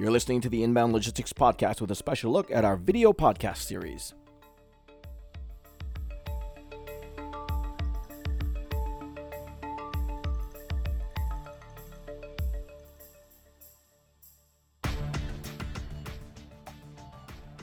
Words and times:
You're 0.00 0.10
listening 0.10 0.40
to 0.40 0.48
the 0.48 0.62
Inbound 0.62 0.94
Logistics 0.94 1.30
Podcast 1.30 1.82
with 1.82 1.90
a 1.90 1.94
special 1.94 2.32
look 2.32 2.50
at 2.50 2.64
our 2.64 2.78
video 2.78 3.12
podcast 3.12 3.58
series. 3.58 4.14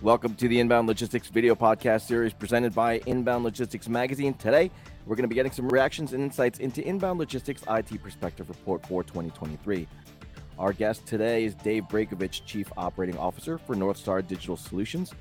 Welcome 0.04 0.36
to 0.36 0.48
the 0.48 0.60
Inbound 0.60 0.88
Logistics 0.88 1.30
video 1.30 1.56
podcast 1.56 2.02
series 2.02 2.34
presented 2.34 2.76
by 2.76 3.00
Inbound 3.08 3.46
Logistics 3.46 3.90
Magazine. 3.90 4.36
Today, 4.36 4.70
we're 5.08 5.16
going 5.16 5.24
to 5.24 5.28
be 5.28 5.34
getting 5.34 5.52
some 5.52 5.68
reactions 5.70 6.14
and 6.14 6.22
insights 6.22 6.60
into 6.60 6.88
Inbound 6.88 7.18
Logistics 7.18 7.64
IT 7.68 8.04
Perspective 8.04 8.48
Report 8.48 8.86
for 8.86 9.04
2023. 9.04 9.88
Our 10.60 10.74
guest 10.74 11.06
today 11.06 11.46
is 11.46 11.54
Dave 11.54 11.84
Brajkovich, 11.84 12.44
Chief 12.48 12.72
Operating 12.78 13.16
Officer 13.18 13.60
for 13.60 13.76
North 13.76 13.98
Star 13.98 14.24
Digital 14.24 14.58
Solutions, 14.58 15.14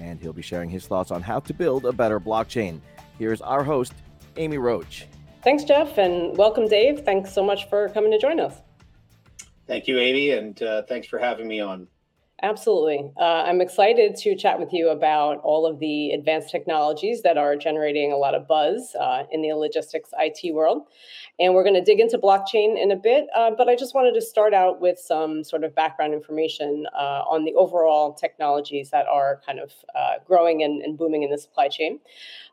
and 0.00 0.20
he'll 0.20 0.34
be 0.34 0.42
sharing 0.42 0.68
his 0.68 0.86
thoughts 0.86 1.10
on 1.10 1.22
how 1.22 1.40
to 1.40 1.54
build 1.54 1.86
a 1.86 1.92
better 1.92 2.20
blockchain. 2.20 2.78
Here's 3.18 3.40
our 3.40 3.64
host, 3.64 3.94
Amy 4.36 4.58
Roach. 4.58 5.06
Thanks, 5.42 5.64
Jeff, 5.64 5.96
and 5.96 6.36
welcome, 6.36 6.68
Dave. 6.68 7.00
Thanks 7.06 7.32
so 7.32 7.42
much 7.42 7.70
for 7.70 7.88
coming 7.88 8.10
to 8.10 8.18
join 8.18 8.38
us. 8.38 8.60
Thank 9.66 9.86
you, 9.86 9.98
Amy, 9.98 10.32
and 10.32 10.62
uh, 10.62 10.82
thanks 10.82 11.06
for 11.06 11.18
having 11.18 11.48
me 11.48 11.60
on. 11.60 11.88
Absolutely. 12.44 13.08
Uh, 13.16 13.44
I'm 13.46 13.60
excited 13.60 14.16
to 14.16 14.34
chat 14.34 14.58
with 14.58 14.72
you 14.72 14.88
about 14.88 15.38
all 15.44 15.64
of 15.64 15.78
the 15.78 16.10
advanced 16.10 16.50
technologies 16.50 17.22
that 17.22 17.38
are 17.38 17.54
generating 17.54 18.10
a 18.10 18.16
lot 18.16 18.34
of 18.34 18.48
buzz 18.48 18.96
uh, 18.98 19.22
in 19.30 19.42
the 19.42 19.52
logistics 19.52 20.10
IT 20.18 20.52
world. 20.52 20.88
And 21.38 21.54
we're 21.54 21.62
going 21.62 21.76
to 21.76 21.84
dig 21.84 22.00
into 22.00 22.18
blockchain 22.18 22.82
in 22.82 22.90
a 22.90 22.96
bit, 22.96 23.28
uh, 23.36 23.52
but 23.56 23.68
I 23.68 23.76
just 23.76 23.94
wanted 23.94 24.14
to 24.14 24.20
start 24.20 24.54
out 24.54 24.80
with 24.80 24.98
some 24.98 25.44
sort 25.44 25.62
of 25.62 25.72
background 25.76 26.14
information 26.14 26.84
uh, 26.98 27.22
on 27.30 27.44
the 27.44 27.54
overall 27.54 28.12
technologies 28.12 28.90
that 28.90 29.06
are 29.06 29.40
kind 29.46 29.60
of 29.60 29.70
uh, 29.94 30.14
growing 30.26 30.64
and, 30.64 30.82
and, 30.82 30.98
booming 30.98 31.22
in 31.22 31.30
the 31.30 31.38
supply 31.38 31.68
chain. 31.68 32.00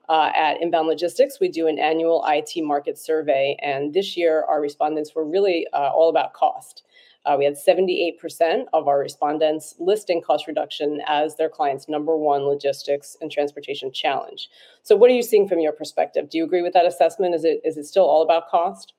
Uh, 0.07 0.31
at 0.35 0.61
Inbound 0.61 0.87
Logistics, 0.87 1.39
we 1.39 1.49
do 1.49 1.67
an 1.67 1.79
annual 1.79 2.23
IT 2.27 2.63
market 2.63 2.97
survey, 2.97 3.57
and 3.61 3.93
this 3.93 4.15
year 4.15 4.43
our 4.47 4.61
respondents 4.61 5.15
were 5.15 5.25
really 5.25 5.65
all 5.73 6.09
about 6.09 6.33
cost. 6.33 6.83
Uh, 7.29 7.35
we 7.37 7.45
had 7.45 7.53
78% 7.53 8.63
of 8.73 8.87
our 8.87 8.97
respondents 8.97 9.75
listing 9.77 10.19
cost 10.19 10.47
reduction 10.47 10.99
as 11.05 11.35
their 11.35 11.47
client's 11.47 11.87
number 11.87 12.17
one 12.17 12.41
logistics 12.41 13.15
and 13.21 13.31
transportation 13.31 13.91
challenge. 13.91 14.49
So, 14.81 14.95
what 14.95 15.11
are 15.11 15.13
you 15.13 15.21
seeing 15.21 15.47
from 15.47 15.59
your 15.59 15.71
perspective? 15.71 16.31
Do 16.31 16.39
you 16.39 16.43
agree 16.43 16.63
with 16.63 16.73
that 16.73 16.87
assessment? 16.87 17.35
Is 17.35 17.43
it 17.43 17.61
is 17.63 17.77
it 17.77 17.85
still 17.85 18.05
all 18.05 18.23
about 18.23 18.49
cost? 18.49 18.93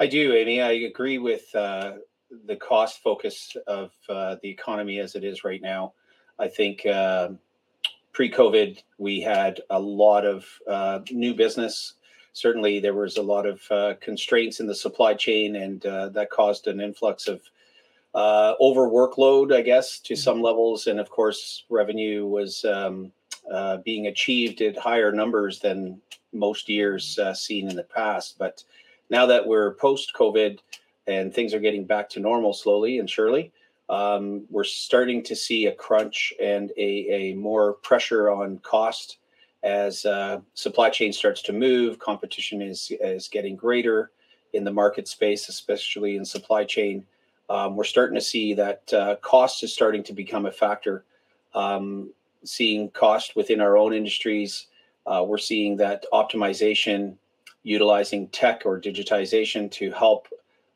I 0.00 0.08
do, 0.08 0.34
Amy. 0.34 0.60
I 0.60 0.72
agree 0.72 1.18
with 1.18 1.54
uh, 1.54 1.92
the 2.46 2.56
cost 2.56 3.00
focus 3.00 3.56
of 3.68 3.92
uh, 4.08 4.34
the 4.42 4.48
economy 4.48 4.98
as 4.98 5.14
it 5.14 5.22
is 5.22 5.44
right 5.44 5.62
now. 5.62 5.92
I 6.40 6.48
think 6.48 6.84
uh, 6.84 7.28
pre-COVID 8.12 8.82
we 8.98 9.20
had 9.20 9.60
a 9.70 9.78
lot 9.78 10.26
of 10.26 10.46
uh, 10.68 10.98
new 11.12 11.34
business 11.34 11.94
certainly 12.32 12.80
there 12.80 12.94
was 12.94 13.16
a 13.16 13.22
lot 13.22 13.46
of 13.46 13.62
uh, 13.70 13.94
constraints 14.00 14.60
in 14.60 14.66
the 14.66 14.74
supply 14.74 15.14
chain, 15.14 15.56
and 15.56 15.84
uh, 15.86 16.08
that 16.10 16.30
caused 16.30 16.66
an 16.66 16.80
influx 16.80 17.28
of 17.28 17.42
uh, 18.14 18.54
over 18.60 18.88
workload, 18.88 19.54
I 19.54 19.62
guess, 19.62 20.00
to 20.00 20.16
some 20.16 20.36
mm-hmm. 20.36 20.44
levels. 20.44 20.86
And 20.86 21.00
of 21.00 21.10
course, 21.10 21.64
revenue 21.68 22.26
was 22.26 22.64
um, 22.64 23.12
uh, 23.52 23.78
being 23.78 24.06
achieved 24.06 24.60
at 24.60 24.76
higher 24.76 25.12
numbers 25.12 25.60
than 25.60 26.00
most 26.32 26.68
years 26.68 27.18
uh, 27.18 27.34
seen 27.34 27.68
in 27.68 27.76
the 27.76 27.82
past. 27.82 28.36
But 28.38 28.64
now 29.10 29.26
that 29.26 29.46
we're 29.46 29.74
post 29.74 30.12
COVID 30.14 30.58
and 31.06 31.34
things 31.34 31.54
are 31.54 31.60
getting 31.60 31.84
back 31.84 32.08
to 32.10 32.20
normal 32.20 32.52
slowly 32.52 32.98
and 32.98 33.08
surely, 33.08 33.52
um, 33.88 34.44
we're 34.50 34.62
starting 34.62 35.22
to 35.24 35.34
see 35.34 35.66
a 35.66 35.72
crunch 35.72 36.32
and 36.40 36.70
a, 36.76 37.32
a 37.32 37.34
more 37.34 37.74
pressure 37.74 38.30
on 38.30 38.58
cost 38.58 39.18
as 39.62 40.04
uh, 40.06 40.40
supply 40.54 40.90
chain 40.90 41.12
starts 41.12 41.42
to 41.42 41.52
move, 41.52 41.98
competition 41.98 42.62
is 42.62 42.92
is 43.00 43.28
getting 43.28 43.56
greater 43.56 44.10
in 44.52 44.64
the 44.64 44.72
market 44.72 45.06
space, 45.06 45.48
especially 45.48 46.16
in 46.16 46.24
supply 46.24 46.64
chain. 46.64 47.04
Um, 47.48 47.76
we're 47.76 47.84
starting 47.84 48.14
to 48.14 48.20
see 48.20 48.54
that 48.54 48.92
uh, 48.92 49.16
cost 49.16 49.62
is 49.62 49.72
starting 49.72 50.02
to 50.04 50.12
become 50.12 50.46
a 50.46 50.52
factor. 50.52 51.04
Um, 51.54 52.10
seeing 52.44 52.90
cost 52.90 53.36
within 53.36 53.60
our 53.60 53.76
own 53.76 53.92
industries, 53.92 54.66
uh, 55.06 55.24
we're 55.26 55.38
seeing 55.38 55.76
that 55.76 56.04
optimization, 56.12 57.16
utilizing 57.62 58.28
tech 58.28 58.62
or 58.64 58.80
digitization 58.80 59.70
to 59.72 59.90
help 59.90 60.28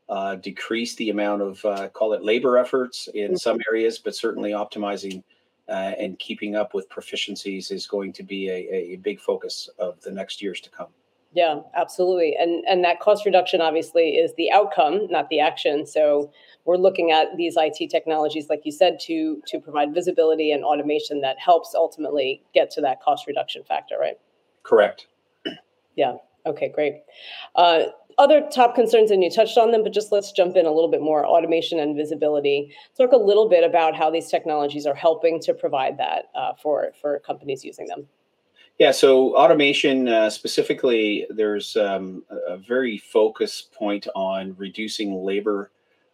uh, 0.09 0.35
decrease 0.35 0.95
the 0.97 1.11
amount 1.11 1.43
of 1.43 1.65
uh, 1.65 1.89
call 1.89 2.13
it 2.13 2.23
labor 2.23 2.59
efforts 2.59 3.09
in 3.15 3.29
mm-hmm. 3.29 3.37
some 3.37 3.59
areas, 3.71 3.99
but 3.99 4.15
certainly 4.15 4.51
optimizing 4.51 5.23
uh, 5.69 5.93
and 5.99 6.19
keeping 6.19 6.57
up 6.57 6.75
with 6.75 6.89
proficiencies 6.89 7.73
is 7.73 7.87
going 7.87 8.13
to 8.13 8.23
be 8.23 8.49
a, 8.49 8.95
a 8.95 8.97
big 8.97 9.21
focus 9.21 9.69
of 9.79 10.01
the 10.03 10.11
next 10.11 10.43
years 10.43 10.61
to 10.61 10.71
come. 10.71 10.89
Yeah, 11.33 11.61
absolutely. 11.75 12.37
And 12.39 12.65
and 12.67 12.85
that 12.85 13.01
cost 13.01 13.27
reduction 13.27 13.61
obviously 13.61 14.11
is 14.11 14.33
the 14.37 14.53
outcome, 14.53 15.09
not 15.11 15.29
the 15.31 15.41
action. 15.41 15.85
So 15.85 16.31
we're 16.65 16.77
looking 16.77 17.11
at 17.11 17.37
these 17.37 17.57
IT 17.57 17.91
technologies, 17.91 18.49
like 18.49 18.63
you 18.65 18.71
said, 18.71 19.01
to 19.01 19.43
to 19.49 19.59
provide 19.59 19.93
visibility 19.93 20.53
and 20.53 20.65
automation 20.65 21.21
that 21.23 21.39
helps 21.41 21.75
ultimately 21.75 22.43
get 22.55 22.71
to 22.73 22.81
that 22.83 23.03
cost 23.03 23.27
reduction 23.27 23.65
factor, 23.65 23.97
right? 23.99 24.19
Correct. 24.63 25.09
Yeah. 25.97 26.17
Okay, 26.47 26.69
great. 26.69 27.03
Uh, 27.55 27.85
other 28.19 28.47
top 28.53 28.75
concerns, 28.75 29.11
and 29.11 29.23
you 29.23 29.31
touched 29.31 29.59
on 29.59 29.71
them, 29.71 29.83
but 29.83 29.93
just 29.93 30.13
let's 30.13 30.33
jump 30.33 30.57
in 30.57 30.67
a 30.67 30.71
little 30.71 30.91
bit 30.91 31.01
more 31.01 31.27
automation 31.27 31.79
and 31.79 31.97
visibility. 31.97 32.75
Talk 32.97 33.13
a 33.13 33.17
little 33.17 33.49
bit 33.49 33.65
about 33.65 33.95
how 33.95 34.11
these 34.11 34.29
technologies 34.29 34.87
are 34.87 34.95
helping 34.95 35.41
to 35.41 35.55
provide 35.55 35.99
that 35.99 36.31
uh, 36.35 36.53
for, 36.55 36.93
for 37.01 37.19
companies 37.21 37.65
using 37.65 37.87
them. 37.87 38.07
Yeah, 38.79 38.91
so 38.91 39.37
automation 39.37 40.09
uh, 40.09 40.31
specifically, 40.31 41.27
there's 41.31 41.77
um, 41.77 42.25
a 42.49 42.57
very 42.57 42.99
focused 42.99 43.73
point 43.73 44.09
on 44.17 44.57
reducing 44.59 45.15
labor 45.15 45.71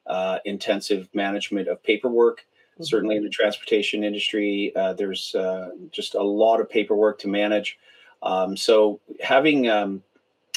uh, 0.06 0.38
intensive 0.44 1.08
management 1.14 1.68
of 1.68 1.82
paperwork. 1.82 2.40
Mm-hmm. 2.74 2.84
Certainly 2.84 3.16
in 3.16 3.24
the 3.24 3.30
transportation 3.30 4.04
industry, 4.04 4.72
uh, 4.76 4.92
there's 4.92 5.34
uh, 5.34 5.70
just 5.90 6.14
a 6.14 6.22
lot 6.22 6.60
of 6.60 6.68
paperwork 6.68 7.18
to 7.20 7.28
manage. 7.28 7.78
Um, 8.22 8.56
so 8.56 9.00
having 9.22 9.68
um, 9.68 10.02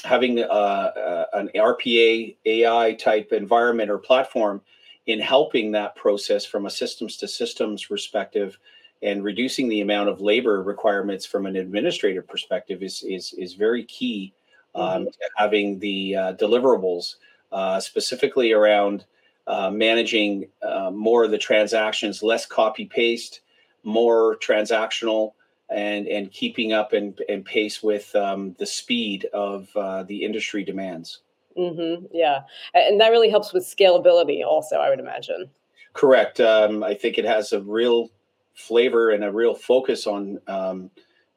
having 0.03 0.39
uh, 0.39 0.43
uh, 0.43 1.25
an 1.33 1.49
RPA 1.55 2.35
AI 2.45 2.93
type 2.93 3.31
environment 3.31 3.89
or 3.89 3.97
platform 3.97 4.61
in 5.05 5.19
helping 5.19 5.71
that 5.71 5.95
process 5.95 6.45
from 6.45 6.65
a 6.65 6.69
systems 6.69 7.17
to 7.17 7.27
systems 7.27 7.85
perspective 7.85 8.57
and 9.01 9.23
reducing 9.23 9.67
the 9.67 9.81
amount 9.81 10.09
of 10.09 10.21
labor 10.21 10.63
requirements 10.63 11.25
from 11.25 11.45
an 11.45 11.55
administrative 11.55 12.27
perspective 12.27 12.81
is 12.81 13.03
is 13.03 13.33
is 13.33 13.53
very 13.53 13.83
key 13.83 14.33
um, 14.75 14.83
mm-hmm. 14.83 15.05
to 15.05 15.29
having 15.37 15.79
the 15.79 16.15
uh, 16.15 16.33
deliverables 16.33 17.15
uh, 17.51 17.79
specifically 17.79 18.51
around 18.53 19.05
uh, 19.45 19.69
managing 19.69 20.47
uh, 20.63 20.89
more 20.89 21.25
of 21.25 21.31
the 21.31 21.37
transactions 21.37 22.23
less 22.23 22.45
copy 22.45 22.85
paste 22.85 23.41
more 23.83 24.37
transactional 24.37 25.33
and 25.73 26.07
and 26.07 26.31
keeping 26.31 26.71
up 26.73 26.93
and, 26.93 27.19
and 27.27 27.43
pace 27.43 27.81
with 27.81 28.15
um, 28.15 28.55
the 28.59 28.65
speed 28.65 29.25
of 29.33 29.67
uh, 29.75 30.03
the 30.03 30.23
industry 30.23 30.63
demands. 30.63 31.19
Mm-hmm. 31.57 32.05
Yeah, 32.11 32.41
and 32.73 32.99
that 33.01 33.09
really 33.09 33.29
helps 33.29 33.53
with 33.53 33.63
scalability, 33.63 34.45
also. 34.45 34.77
I 34.77 34.89
would 34.89 34.99
imagine. 34.99 35.49
Correct. 35.93 36.39
Um, 36.39 36.83
I 36.83 36.95
think 36.95 37.17
it 37.17 37.25
has 37.25 37.53
a 37.53 37.61
real 37.61 38.09
flavor 38.55 39.11
and 39.11 39.23
a 39.23 39.31
real 39.31 39.53
focus 39.53 40.07
on 40.07 40.39
um, 40.47 40.89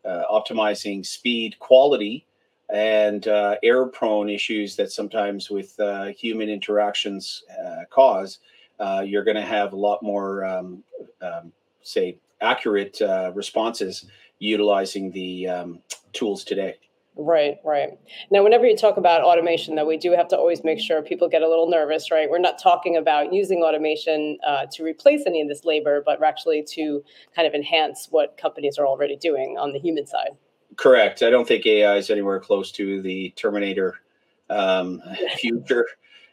uh, 0.04 0.22
optimizing 0.30 1.04
speed, 1.04 1.58
quality, 1.58 2.26
and 2.72 3.28
uh, 3.28 3.56
error-prone 3.62 4.30
issues 4.30 4.76
that 4.76 4.90
sometimes 4.90 5.50
with 5.50 5.78
uh, 5.80 6.06
human 6.06 6.48
interactions 6.48 7.42
uh, 7.64 7.84
cause. 7.90 8.38
Uh, 8.78 9.02
you're 9.04 9.24
going 9.24 9.36
to 9.36 9.42
have 9.42 9.72
a 9.72 9.76
lot 9.76 10.02
more, 10.02 10.44
um, 10.44 10.82
um, 11.22 11.52
say, 11.82 12.18
accurate 12.40 13.00
uh, 13.00 13.32
responses 13.34 14.06
utilizing 14.38 15.10
the 15.10 15.48
um, 15.48 15.80
tools 16.12 16.44
today. 16.44 16.76
Right, 17.18 17.56
right. 17.64 17.98
Now, 18.30 18.44
whenever 18.44 18.66
you 18.66 18.76
talk 18.76 18.98
about 18.98 19.22
automation, 19.22 19.74
though, 19.74 19.86
we 19.86 19.96
do 19.96 20.12
have 20.12 20.28
to 20.28 20.36
always 20.36 20.62
make 20.62 20.78
sure 20.78 21.00
people 21.00 21.28
get 21.28 21.40
a 21.40 21.48
little 21.48 21.68
nervous, 21.68 22.10
right? 22.10 22.28
We're 22.28 22.38
not 22.38 22.58
talking 22.58 22.98
about 22.98 23.32
using 23.32 23.62
automation 23.62 24.36
uh, 24.46 24.66
to 24.72 24.84
replace 24.84 25.22
any 25.26 25.40
of 25.40 25.48
this 25.48 25.64
labor, 25.64 26.02
but 26.04 26.22
actually 26.22 26.62
to 26.72 27.02
kind 27.34 27.48
of 27.48 27.54
enhance 27.54 28.08
what 28.10 28.36
companies 28.36 28.76
are 28.76 28.86
already 28.86 29.16
doing 29.16 29.56
on 29.58 29.72
the 29.72 29.78
human 29.78 30.06
side. 30.06 30.32
Correct. 30.76 31.22
I 31.22 31.30
don't 31.30 31.48
think 31.48 31.64
AI 31.64 31.96
is 31.96 32.10
anywhere 32.10 32.38
close 32.38 32.70
to 32.72 33.00
the 33.00 33.30
Terminator 33.30 33.94
um, 34.50 35.00
future. 35.38 35.86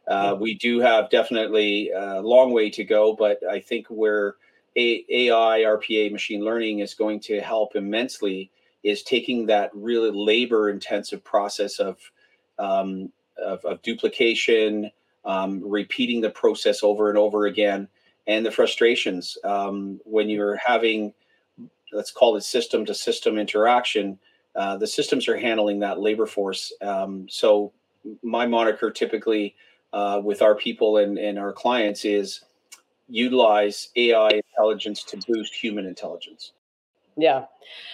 Uh, 0.05 0.35
we 0.37 0.53
do 0.55 0.81
have 0.81 1.09
definitely 1.09 1.91
a 1.91 2.19
long 2.19 2.51
way 2.51 2.69
to 2.71 2.83
go, 2.83 3.15
but 3.15 3.39
I 3.49 3.61
think 3.61 3.89
we're 3.89 4.33
AI, 4.75 5.63
RPA, 5.65 6.11
machine 6.11 6.43
learning 6.43 6.79
is 6.79 6.93
going 6.93 7.19
to 7.21 7.39
help 7.41 7.75
immensely 7.75 8.51
is 8.83 9.03
taking 9.03 9.45
that 9.45 9.71
really 9.73 10.11
labor 10.11 10.69
intensive 10.69 11.23
process 11.23 11.79
of, 11.79 11.97
um, 12.59 13.11
of, 13.37 13.63
of, 13.65 13.81
duplication, 13.81 14.91
um, 15.25 15.61
repeating 15.65 16.21
the 16.21 16.29
process 16.29 16.83
over 16.83 17.09
and 17.09 17.17
over 17.17 17.45
again, 17.45 17.87
and 18.27 18.45
the 18.45 18.51
frustrations 18.51 19.37
um, 19.43 19.99
when 20.03 20.29
you're 20.29 20.57
having, 20.57 21.13
let's 21.93 22.11
call 22.11 22.35
it 22.35 22.43
system 22.43 22.85
to 22.85 22.93
system 22.93 23.37
interaction. 23.37 24.19
Uh, 24.55 24.77
the 24.77 24.87
systems 24.87 25.27
are 25.27 25.37
handling 25.37 25.79
that 25.79 25.99
labor 25.99 26.25
force. 26.25 26.73
Um, 26.81 27.27
so 27.29 27.71
my 28.21 28.45
moniker 28.45 28.91
typically 28.91 29.55
uh, 29.93 30.21
with 30.23 30.41
our 30.41 30.55
people 30.55 30.97
and, 30.97 31.17
and 31.17 31.39
our 31.39 31.53
clients 31.53 32.03
is 32.03 32.41
utilize 33.07 33.89
AI 33.97 34.29
intelligence 34.31 35.03
to 35.05 35.17
boost 35.27 35.53
human 35.55 35.85
intelligence. 35.85 36.53
Yeah. 37.15 37.45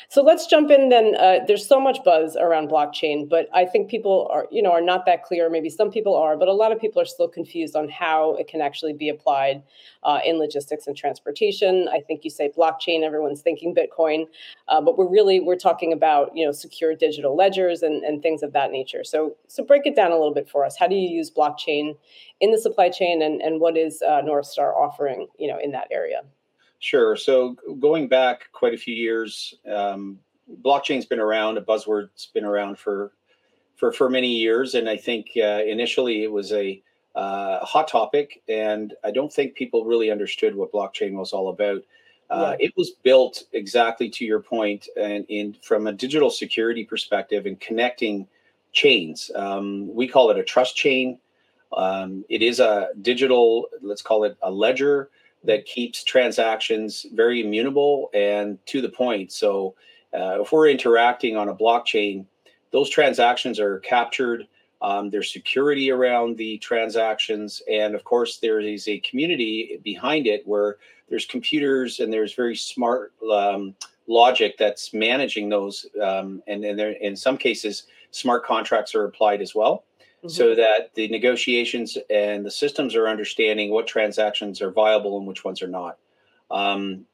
So 0.07 0.23
let's 0.23 0.47
jump 0.47 0.71
in 0.71 0.89
then. 0.89 1.15
Uh, 1.15 1.39
there's 1.45 1.67
so 1.67 1.79
much 1.79 1.99
buzz 2.05 2.37
around 2.37 2.69
blockchain, 2.69 3.27
but 3.27 3.47
I 3.53 3.65
think 3.65 3.89
people 3.89 4.29
are, 4.31 4.47
you 4.49 4.61
know, 4.61 4.71
are 4.71 4.81
not 4.81 5.05
that 5.05 5.23
clear. 5.23 5.49
Maybe 5.49 5.69
some 5.69 5.91
people 5.91 6.15
are, 6.15 6.37
but 6.37 6.47
a 6.47 6.53
lot 6.53 6.71
of 6.71 6.79
people 6.79 7.01
are 7.01 7.05
still 7.05 7.27
confused 7.27 7.75
on 7.75 7.89
how 7.89 8.35
it 8.35 8.47
can 8.47 8.61
actually 8.61 8.93
be 8.93 9.09
applied 9.09 9.61
uh, 10.03 10.19
in 10.25 10.37
logistics 10.37 10.87
and 10.87 10.95
transportation. 10.95 11.89
I 11.91 11.99
think 11.99 12.23
you 12.23 12.29
say 12.29 12.49
blockchain, 12.57 13.03
everyone's 13.03 13.41
thinking 13.41 13.75
Bitcoin, 13.75 14.27
uh, 14.69 14.79
but 14.81 14.97
we're 14.97 15.09
really 15.09 15.41
we're 15.41 15.57
talking 15.57 15.91
about 15.91 16.31
you 16.35 16.45
know 16.45 16.53
secure 16.53 16.95
digital 16.95 17.35
ledgers 17.35 17.83
and, 17.83 18.03
and 18.03 18.23
things 18.23 18.41
of 18.41 18.53
that 18.53 18.71
nature. 18.71 19.03
So 19.03 19.35
so 19.47 19.63
break 19.63 19.85
it 19.85 19.95
down 19.95 20.11
a 20.11 20.17
little 20.17 20.33
bit 20.33 20.49
for 20.49 20.65
us. 20.65 20.77
How 20.77 20.87
do 20.87 20.95
you 20.95 21.09
use 21.09 21.29
blockchain 21.29 21.97
in 22.39 22.51
the 22.51 22.57
supply 22.57 22.89
chain, 22.89 23.21
and 23.21 23.41
and 23.41 23.59
what 23.59 23.77
is 23.77 24.01
uh, 24.01 24.21
North 24.21 24.45
Star 24.45 24.75
offering 24.75 25.27
you 25.37 25.49
know 25.49 25.59
in 25.61 25.71
that 25.71 25.87
area? 25.91 26.21
Sure. 26.79 27.15
So 27.17 27.57
going 27.79 28.07
back 28.07 28.49
quite 28.53 28.73
a 28.73 28.77
few 28.77 28.95
years, 28.95 29.53
um, 29.71 30.19
blockchain's 30.63 31.05
been 31.05 31.19
around. 31.19 31.57
A 31.57 31.61
buzzword's 31.61 32.27
been 32.33 32.45
around 32.45 32.77
for 32.79 33.11
for 33.75 33.91
for 33.91 34.09
many 34.09 34.29
years, 34.29 34.75
and 34.75 34.89
I 34.89 34.97
think 34.97 35.31
uh, 35.37 35.61
initially 35.65 36.23
it 36.23 36.31
was 36.31 36.51
a 36.53 36.81
uh, 37.15 37.59
hot 37.65 37.87
topic, 37.87 38.41
and 38.47 38.93
I 39.03 39.11
don't 39.11 39.31
think 39.31 39.55
people 39.55 39.83
really 39.83 40.09
understood 40.09 40.55
what 40.55 40.71
blockchain 40.71 41.13
was 41.13 41.33
all 41.33 41.49
about. 41.49 41.83
Uh, 42.29 42.55
yeah. 42.59 42.67
It 42.67 42.77
was 42.77 42.91
built 42.91 43.43
exactly 43.53 44.09
to 44.11 44.25
your 44.25 44.39
point, 44.39 44.87
and 44.95 45.25
in 45.27 45.55
from 45.61 45.87
a 45.87 45.91
digital 45.91 46.29
security 46.29 46.85
perspective, 46.85 47.45
and 47.45 47.59
connecting 47.59 48.27
chains. 48.71 49.31
Um, 49.35 49.93
we 49.93 50.07
call 50.07 50.29
it 50.29 50.37
a 50.37 50.43
trust 50.43 50.75
chain. 50.75 51.19
Um, 51.75 52.25
it 52.29 52.41
is 52.41 52.59
a 52.59 52.89
digital, 53.01 53.67
let's 53.81 54.01
call 54.01 54.23
it 54.23 54.37
a 54.41 54.49
ledger 54.49 55.09
that 55.43 55.65
keeps 55.65 56.03
transactions 56.03 57.05
very 57.13 57.41
immutable 57.41 58.09
and 58.13 58.63
to 58.67 58.81
the 58.81 58.89
point. 58.89 59.31
So 59.31 59.75
uh, 60.13 60.41
if 60.41 60.51
we're 60.51 60.69
interacting 60.69 61.37
on 61.37 61.49
a 61.49 61.55
blockchain, 61.55 62.25
those 62.71 62.89
transactions 62.89 63.59
are 63.59 63.79
captured. 63.79 64.47
Um, 64.81 65.09
there's 65.09 65.31
security 65.31 65.91
around 65.91 66.37
the 66.37 66.57
transactions, 66.59 67.61
and 67.69 67.95
of 67.95 68.03
course, 68.03 68.37
there 68.37 68.59
is 68.59 68.87
a 68.87 68.99
community 68.99 69.79
behind 69.83 70.25
it 70.25 70.47
where 70.47 70.77
there's 71.09 71.25
computers 71.25 71.99
and 71.99 72.13
there's 72.13 72.33
very 72.33 72.55
smart 72.55 73.13
um, 73.31 73.75
logic 74.07 74.57
that's 74.57 74.93
managing 74.93 75.49
those. 75.49 75.85
Um, 76.01 76.41
and, 76.47 76.63
and 76.63 76.79
there, 76.79 76.91
in 76.91 77.15
some 77.15 77.37
cases, 77.37 77.83
smart 78.11 78.45
contracts 78.45 78.95
are 78.95 79.05
applied 79.05 79.41
as 79.41 79.53
well 79.53 79.83
mm-hmm. 80.19 80.29
so 80.29 80.55
that 80.55 80.93
the 80.95 81.07
negotiations 81.07 81.97
and 82.09 82.45
the 82.45 82.51
systems 82.51 82.95
are 82.95 83.07
understanding 83.07 83.71
what 83.71 83.87
transactions 83.87 84.61
are 84.61 84.71
viable 84.71 85.17
and 85.17 85.27
which 85.27 85.43
ones 85.43 85.61
are 85.61 85.67
not. 85.67 85.97
Um, 86.51 87.05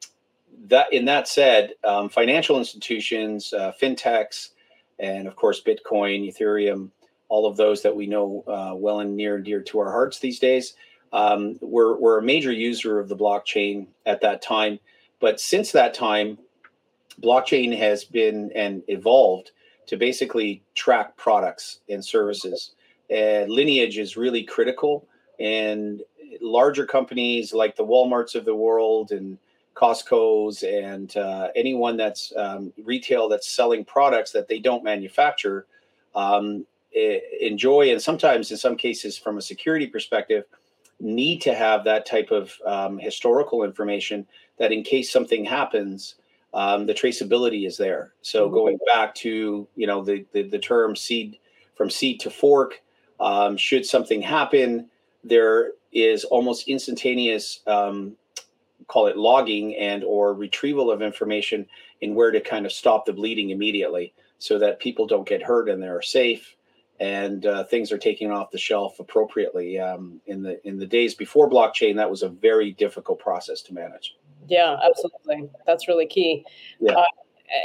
that 0.67 0.91
in 0.91 1.05
that 1.05 1.27
said, 1.27 1.73
um, 1.83 2.09
financial 2.09 2.57
institutions, 2.57 3.53
uh, 3.53 3.71
fintechs, 3.79 4.49
and 4.99 5.27
of 5.27 5.35
course 5.35 5.61
Bitcoin, 5.61 6.27
Ethereum, 6.27 6.89
all 7.27 7.45
of 7.45 7.57
those 7.57 7.81
that 7.83 7.95
we 7.95 8.07
know 8.07 8.43
uh, 8.47 8.75
well 8.75 8.99
and 8.99 9.15
near 9.15 9.35
and 9.35 9.45
dear 9.45 9.61
to 9.61 9.79
our 9.79 9.91
hearts 9.91 10.19
these 10.19 10.39
days, 10.39 10.75
um, 11.11 11.57
were, 11.61 11.97
were 11.99 12.17
a 12.17 12.23
major 12.23 12.51
user 12.51 12.99
of 12.99 13.09
the 13.09 13.15
blockchain 13.15 13.87
at 14.05 14.21
that 14.21 14.41
time. 14.41 14.79
But 15.19 15.39
since 15.39 15.71
that 15.71 15.93
time, 15.93 16.37
blockchain 17.21 17.77
has 17.77 18.03
been 18.03 18.51
and 18.53 18.83
evolved 18.87 19.51
to 19.87 19.97
basically 19.97 20.63
track 20.73 21.15
products 21.15 21.79
and 21.89 22.03
services 22.03 22.71
uh, 23.11 23.45
lineage 23.47 23.97
is 23.97 24.17
really 24.17 24.43
critical. 24.43 25.07
And 25.39 26.01
larger 26.41 26.85
companies 26.85 27.53
like 27.53 27.75
the 27.75 27.85
Walmarts 27.85 28.35
of 28.35 28.45
the 28.45 28.55
world 28.55 29.11
and 29.11 29.37
Costco's 29.75 30.63
and 30.63 31.15
uh, 31.17 31.49
anyone 31.55 31.97
that's 31.97 32.31
um, 32.37 32.71
retail 32.83 33.27
that's 33.27 33.49
selling 33.49 33.83
products 33.83 34.31
that 34.31 34.47
they 34.47 34.59
don't 34.59 34.83
manufacture 34.83 35.65
um, 36.15 36.65
enjoy, 37.41 37.91
and 37.91 38.01
sometimes 38.01 38.51
in 38.51 38.57
some 38.57 38.77
cases, 38.77 39.17
from 39.17 39.37
a 39.37 39.41
security 39.41 39.87
perspective, 39.87 40.45
need 40.99 41.41
to 41.41 41.53
have 41.53 41.83
that 41.83 42.05
type 42.05 42.31
of 42.31 42.53
um, 42.65 42.97
historical 42.97 43.63
information 43.63 44.25
that 44.57 44.71
in 44.71 44.81
case 44.81 45.11
something 45.11 45.43
happens, 45.43 46.15
um, 46.53 46.85
the 46.85 46.93
traceability 46.93 47.67
is 47.67 47.75
there. 47.75 48.13
So 48.21 48.45
mm-hmm. 48.45 48.53
going 48.53 48.79
back 48.87 49.13
to 49.15 49.67
you 49.75 49.87
know 49.87 50.03
the, 50.03 50.25
the 50.31 50.43
the 50.43 50.59
term 50.59 50.95
seed 50.95 51.37
from 51.75 51.89
seed 51.89 52.21
to 52.21 52.29
fork, 52.29 52.81
um, 53.19 53.57
should 53.57 53.85
something 53.85 54.21
happen, 54.21 54.89
there 55.23 55.71
is 55.91 56.23
almost 56.25 56.67
instantaneous, 56.67 57.61
um, 57.67 58.15
call 58.87 59.07
it 59.07 59.17
logging 59.17 59.75
and 59.75 60.03
or 60.03 60.33
retrieval 60.33 60.91
of 60.91 61.01
information 61.01 61.65
in 62.01 62.13
where 62.13 62.31
to 62.31 62.41
kind 62.41 62.65
of 62.65 62.71
stop 62.71 63.05
the 63.05 63.13
bleeding 63.13 63.49
immediately, 63.49 64.13
so 64.39 64.59
that 64.59 64.79
people 64.79 65.07
don't 65.07 65.27
get 65.27 65.41
hurt 65.41 65.69
and 65.69 65.81
they're 65.81 66.01
safe 66.01 66.55
and 66.99 67.45
uh, 67.45 67.63
things 67.65 67.91
are 67.91 67.97
taken 67.97 68.31
off 68.31 68.51
the 68.51 68.57
shelf 68.57 68.99
appropriately. 68.99 69.79
Um, 69.79 70.21
in 70.27 70.41
the 70.41 70.65
in 70.67 70.77
the 70.77 70.85
days 70.85 71.13
before 71.13 71.49
blockchain, 71.49 71.95
that 71.97 72.09
was 72.09 72.23
a 72.23 72.29
very 72.29 72.71
difficult 72.71 73.19
process 73.19 73.61
to 73.63 73.73
manage. 73.73 74.15
Yeah, 74.47 74.77
absolutely. 74.83 75.49
That's 75.65 75.87
really 75.87 76.05
key. 76.05 76.45
Yeah. 76.79 76.93
Uh, 76.93 77.03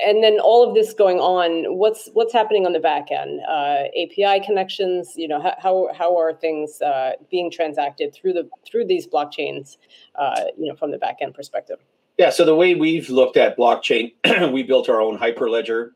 and 0.05 0.23
then 0.23 0.38
all 0.41 0.67
of 0.67 0.75
this 0.75 0.93
going 0.93 1.19
on 1.19 1.77
what's 1.77 2.09
what's 2.12 2.32
happening 2.32 2.67
on 2.67 2.73
the 2.73 2.81
back 2.81 3.11
end? 3.11 3.41
Uh, 3.49 3.85
api 4.03 4.44
connections 4.44 5.15
you 5.17 5.29
know 5.29 5.41
how 5.41 5.88
how 5.97 6.17
are 6.17 6.32
things 6.32 6.81
uh, 6.82 7.12
being 7.31 7.50
transacted 7.50 8.15
through 8.15 8.32
the 8.32 8.49
through 8.67 8.87
these 8.87 9.06
blockchains 9.06 9.77
uh, 10.17 10.44
you 10.59 10.69
know 10.69 10.75
from 10.77 10.91
the 10.91 10.99
back 10.99 11.17
end 11.21 11.35
perspective? 11.35 11.79
Yeah 12.19 12.31
so 12.31 12.44
the 12.44 12.55
way 12.55 12.75
we've 12.75 13.09
looked 13.09 13.37
at 13.37 13.56
blockchain 13.56 14.12
we 14.53 14.62
built 14.62 14.88
our 14.88 15.00
own 15.00 15.19
hyperledger 15.19 15.91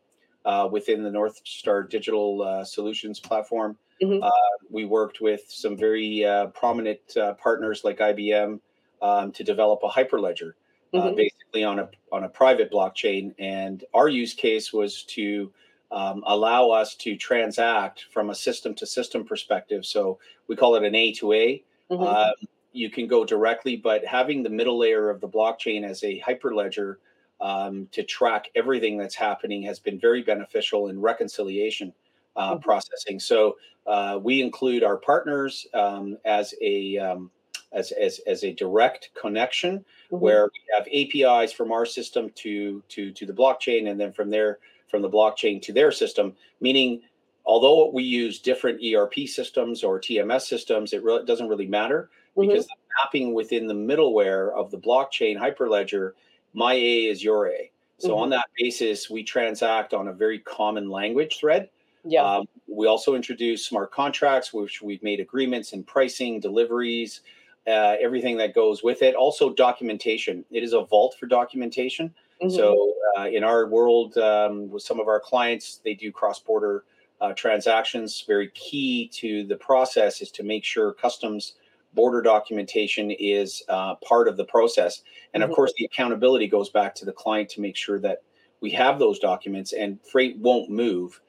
uh, 0.45 0.69
within 0.71 1.03
the 1.03 1.11
north 1.11 1.41
star 1.45 1.83
digital 1.83 2.43
uh, 2.43 2.65
solutions 2.65 3.19
platform. 3.21 3.77
Mm-hmm. 4.03 4.23
Uh, 4.23 4.31
we 4.71 4.85
worked 4.85 5.21
with 5.21 5.43
some 5.49 5.77
very 5.77 6.27
prominent 6.55 7.01
partners 7.39 7.85
like 7.85 7.99
ibm 7.99 8.61
um, 9.03 9.31
to 9.33 9.45
develop 9.45 9.81
a 9.85 9.89
hyperledger 9.89 10.53
uh, 10.95 10.99
mm-hmm. 10.99 11.17
basically 11.17 11.65
on 11.65 11.81
a 11.81 11.89
on 12.13 12.25
a 12.25 12.29
private 12.29 12.71
blockchain. 12.71 13.35
And 13.39 13.85
our 13.93 14.09
use 14.09 14.35
case 14.35 14.73
was 14.73 15.03
to 15.05 15.53
um, 15.91 16.23
allow 16.27 16.71
us 16.71 16.95
to 16.97 17.17
transact 17.17 18.07
from 18.13 18.31
a 18.31 18.35
system 18.35 18.75
to 18.77 18.87
system 18.87 19.25
perspective. 19.25 19.85
So 19.85 20.19
we 20.49 20.57
call 20.57 20.77
it 20.77 20.85
an 20.85 20.95
A 20.95 21.13
to 21.15 21.33
A. 21.33 21.63
Mm-hmm. 21.91 22.03
Um, 22.03 22.35
you 22.73 22.91
can 22.91 23.07
go 23.07 23.25
directly, 23.25 23.77
but 23.77 24.05
having 24.05 24.43
the 24.43 24.51
middle 24.51 24.79
layer 24.79 25.09
of 25.11 25.21
the 25.21 25.29
blockchain 25.29 25.85
as 25.85 26.03
a 26.03 26.21
hyperledger 26.21 26.97
um, 27.41 27.89
to 27.93 28.03
track 28.03 28.51
everything 28.55 28.99
that's 28.99 29.15
happening 29.15 29.63
has 29.63 29.79
been 29.79 29.99
very 29.99 30.23
beneficial 30.23 30.89
in 30.89 31.01
reconciliation 31.01 31.93
uh, 32.37 32.53
mm-hmm. 32.53 32.63
processing. 32.63 33.21
So 33.21 33.57
uh, 33.87 34.19
we 34.23 34.41
include 34.41 34.83
our 34.83 34.97
partners 34.97 35.67
um, 35.75 36.19
as 36.25 36.55
a 36.61 36.99
um, 36.99 37.31
as, 37.75 37.93
as, 37.93 38.21
as 38.27 38.45
a 38.45 38.53
direct 38.53 39.11
connection 39.21 39.79
mm-hmm. 39.79 40.17
where 40.17 40.47
we 40.47 40.61
have 40.77 40.87
APIs 40.89 41.53
from 41.53 41.73
our 41.73 41.85
system 41.85 42.31
to, 42.37 42.83
to, 42.89 43.13
to 43.13 43.27
the 43.27 43.33
blockchain 43.33 43.91
and 43.91 44.01
then 44.01 44.13
from 44.13 44.31
there, 44.31 44.59
from 44.89 45.03
the 45.03 45.11
blockchain 45.11 45.61
to 45.63 45.73
their 45.73 45.93
system, 45.93 46.35
meaning 46.61 47.03
although 47.45 47.91
we 47.91 48.03
use 48.03 48.39
different 48.39 48.81
ERP 48.83 49.27
systems 49.27 49.85
or 49.85 50.01
TMS 50.01 50.43
systems, 50.43 50.93
it 50.93 51.03
really 51.03 51.25
doesn't 51.25 51.49
really 51.49 51.67
matter 51.67 52.09
mm-hmm. 52.37 52.49
because 52.49 52.67
the 52.67 52.75
mapping 53.03 53.35
within 53.35 53.67
the 53.67 53.75
middleware 53.75 54.53
of 54.53 54.71
the 54.71 54.79
blockchain 54.79 55.39
hyperledger, 55.39 56.13
my 56.53 56.75
A 56.75 57.07
is 57.07 57.23
your 57.23 57.49
A. 57.49 57.71
So 57.99 58.11
mm-hmm. 58.11 58.23
on 58.23 58.31
that 58.31 58.47
basis, 58.59 59.11
we 59.11 59.23
transact 59.23 59.95
on 59.95 60.09
a 60.09 60.13
very 60.13 60.39
common 60.41 60.89
language 60.89 61.39
thread. 61.39 61.69
Yeah. 62.05 62.23
Um, 62.23 62.47
we 62.67 62.87
also 62.87 63.15
introduce 63.15 63.65
smart 63.65 63.93
contracts, 63.93 64.53
which 64.53 64.83
we've 64.83 65.03
made 65.03 65.21
agreements 65.21 65.73
in 65.73 65.85
pricing, 65.85 66.41
deliveries, 66.41 67.23
uh, 67.67 67.97
everything 68.01 68.37
that 68.39 68.55
goes 68.55 68.83
with 68.83 69.03
it. 69.03 69.15
Also, 69.15 69.53
documentation. 69.53 70.45
It 70.51 70.63
is 70.63 70.73
a 70.73 70.83
vault 70.83 71.17
for 71.19 71.27
documentation. 71.27 72.15
Mm-hmm. 72.43 72.55
So, 72.55 72.95
uh, 73.19 73.27
in 73.27 73.45
our 73.45 73.67
world, 73.67 74.17
um, 74.19 74.71
with 74.71 74.83
some 74.83 75.01
of 75.01 75.09
our 75.09 75.21
clients, 75.21 75.81
they 75.85 75.95
do 75.95 76.13
cross 76.13 76.41
border 76.41 76.85
uh, 77.21 77.33
transactions. 77.35 78.25
Very 78.27 78.51
key 78.51 79.09
to 79.15 79.45
the 79.45 79.57
process 79.57 80.21
is 80.21 80.31
to 80.33 80.43
make 80.43 80.65
sure 80.65 80.93
customs 80.93 81.55
border 81.95 82.21
documentation 82.21 83.11
is 83.13 83.63
uh, 83.69 83.95
part 83.97 84.29
of 84.29 84.37
the 84.37 84.45
process. 84.45 85.03
And 85.33 85.43
of 85.43 85.49
mm-hmm. 85.49 85.55
course, 85.55 85.73
the 85.79 85.85
accountability 85.85 86.49
goes 86.49 86.69
back 86.69 86.95
to 86.97 87.05
the 87.05 87.13
client 87.13 87.49
to 87.51 87.61
make 87.61 87.77
sure 87.77 87.99
that 88.01 88.23
we 88.61 88.71
have 88.71 88.99
those 88.99 89.19
documents 89.19 89.73
and 89.73 89.99
freight 90.03 90.37
won't 90.39 90.71
move. 90.71 91.21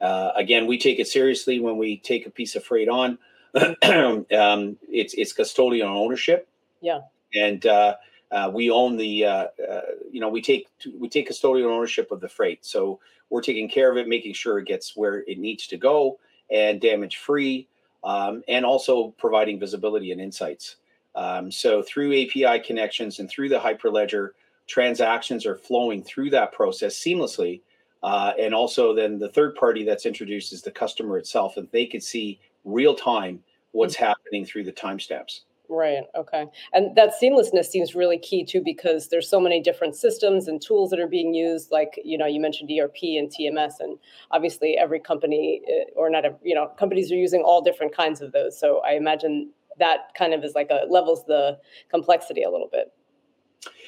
Uh, 0.00 0.30
again, 0.36 0.66
we 0.66 0.78
take 0.78 0.98
it 0.98 1.08
seriously 1.08 1.60
when 1.60 1.76
we 1.76 1.98
take 1.98 2.26
a 2.26 2.30
piece 2.30 2.54
of 2.56 2.64
freight 2.64 2.88
on 2.88 3.18
um, 3.82 4.78
it's 4.88 5.14
it's 5.14 5.32
custodial 5.32 5.84
ownership. 5.84 6.48
Yeah. 6.80 7.00
and 7.34 7.64
uh, 7.64 7.94
uh, 8.32 8.50
we 8.52 8.70
own 8.70 8.96
the 8.96 9.24
uh, 9.24 9.46
uh, 9.70 9.80
you 10.10 10.20
know 10.20 10.28
we 10.28 10.40
take 10.40 10.66
we 10.98 11.08
take 11.08 11.28
custodial 11.28 11.66
ownership 11.66 12.10
of 12.10 12.20
the 12.20 12.28
freight 12.28 12.64
so 12.64 12.98
we're 13.30 13.42
taking 13.42 13.68
care 13.68 13.90
of 13.90 13.96
it 13.96 14.08
making 14.08 14.32
sure 14.32 14.58
it 14.58 14.66
gets 14.66 14.96
where 14.96 15.22
it 15.28 15.38
needs 15.38 15.66
to 15.66 15.76
go 15.76 16.18
and 16.50 16.80
damage 16.80 17.18
free 17.18 17.68
um, 18.04 18.42
and 18.48 18.64
also 18.64 19.08
providing 19.18 19.60
visibility 19.60 20.12
and 20.12 20.20
insights 20.20 20.76
um, 21.14 21.52
so 21.52 21.82
through 21.82 22.22
api 22.22 22.58
connections 22.60 23.18
and 23.18 23.30
through 23.30 23.50
the 23.50 23.58
hyperledger 23.58 24.30
transactions 24.66 25.44
are 25.44 25.56
flowing 25.56 26.02
through 26.02 26.30
that 26.30 26.52
process 26.52 26.98
seamlessly 26.98 27.60
uh, 28.02 28.32
and 28.40 28.54
also 28.54 28.94
then 28.94 29.18
the 29.18 29.28
third 29.28 29.54
party 29.54 29.84
that's 29.84 30.06
introduced 30.06 30.52
is 30.52 30.62
the 30.62 30.70
customer 30.70 31.18
itself 31.18 31.58
and 31.58 31.68
they 31.70 31.84
can 31.84 32.00
see 32.00 32.40
real 32.64 32.94
time 32.94 33.42
what's 33.72 33.94
mm-hmm. 33.94 34.04
happening 34.04 34.44
through 34.44 34.64
the 34.64 34.72
timestamps 34.72 35.40
Right. 35.72 36.04
Okay. 36.14 36.46
And 36.74 36.94
that 36.96 37.14
seamlessness 37.20 37.64
seems 37.64 37.94
really 37.94 38.18
key 38.18 38.44
too, 38.44 38.60
because 38.62 39.08
there's 39.08 39.26
so 39.26 39.40
many 39.40 39.58
different 39.58 39.96
systems 39.96 40.46
and 40.46 40.60
tools 40.60 40.90
that 40.90 41.00
are 41.00 41.06
being 41.06 41.32
used. 41.32 41.70
Like 41.70 41.98
you 42.04 42.18
know, 42.18 42.26
you 42.26 42.40
mentioned 42.40 42.70
ERP 42.70 43.02
and 43.02 43.30
TMS, 43.30 43.74
and 43.80 43.98
obviously 44.30 44.76
every 44.76 45.00
company, 45.00 45.62
eh, 45.66 45.84
or 45.96 46.10
not, 46.10 46.26
a, 46.26 46.34
you 46.42 46.54
know, 46.54 46.66
companies 46.78 47.10
are 47.10 47.16
using 47.16 47.40
all 47.40 47.62
different 47.62 47.96
kinds 47.96 48.20
of 48.20 48.32
those. 48.32 48.58
So 48.58 48.82
I 48.84 48.92
imagine 48.92 49.50
that 49.78 50.12
kind 50.14 50.34
of 50.34 50.44
is 50.44 50.54
like 50.54 50.70
a 50.70 50.84
levels 50.90 51.24
the 51.24 51.58
complexity 51.90 52.42
a 52.42 52.50
little 52.50 52.68
bit. 52.70 52.92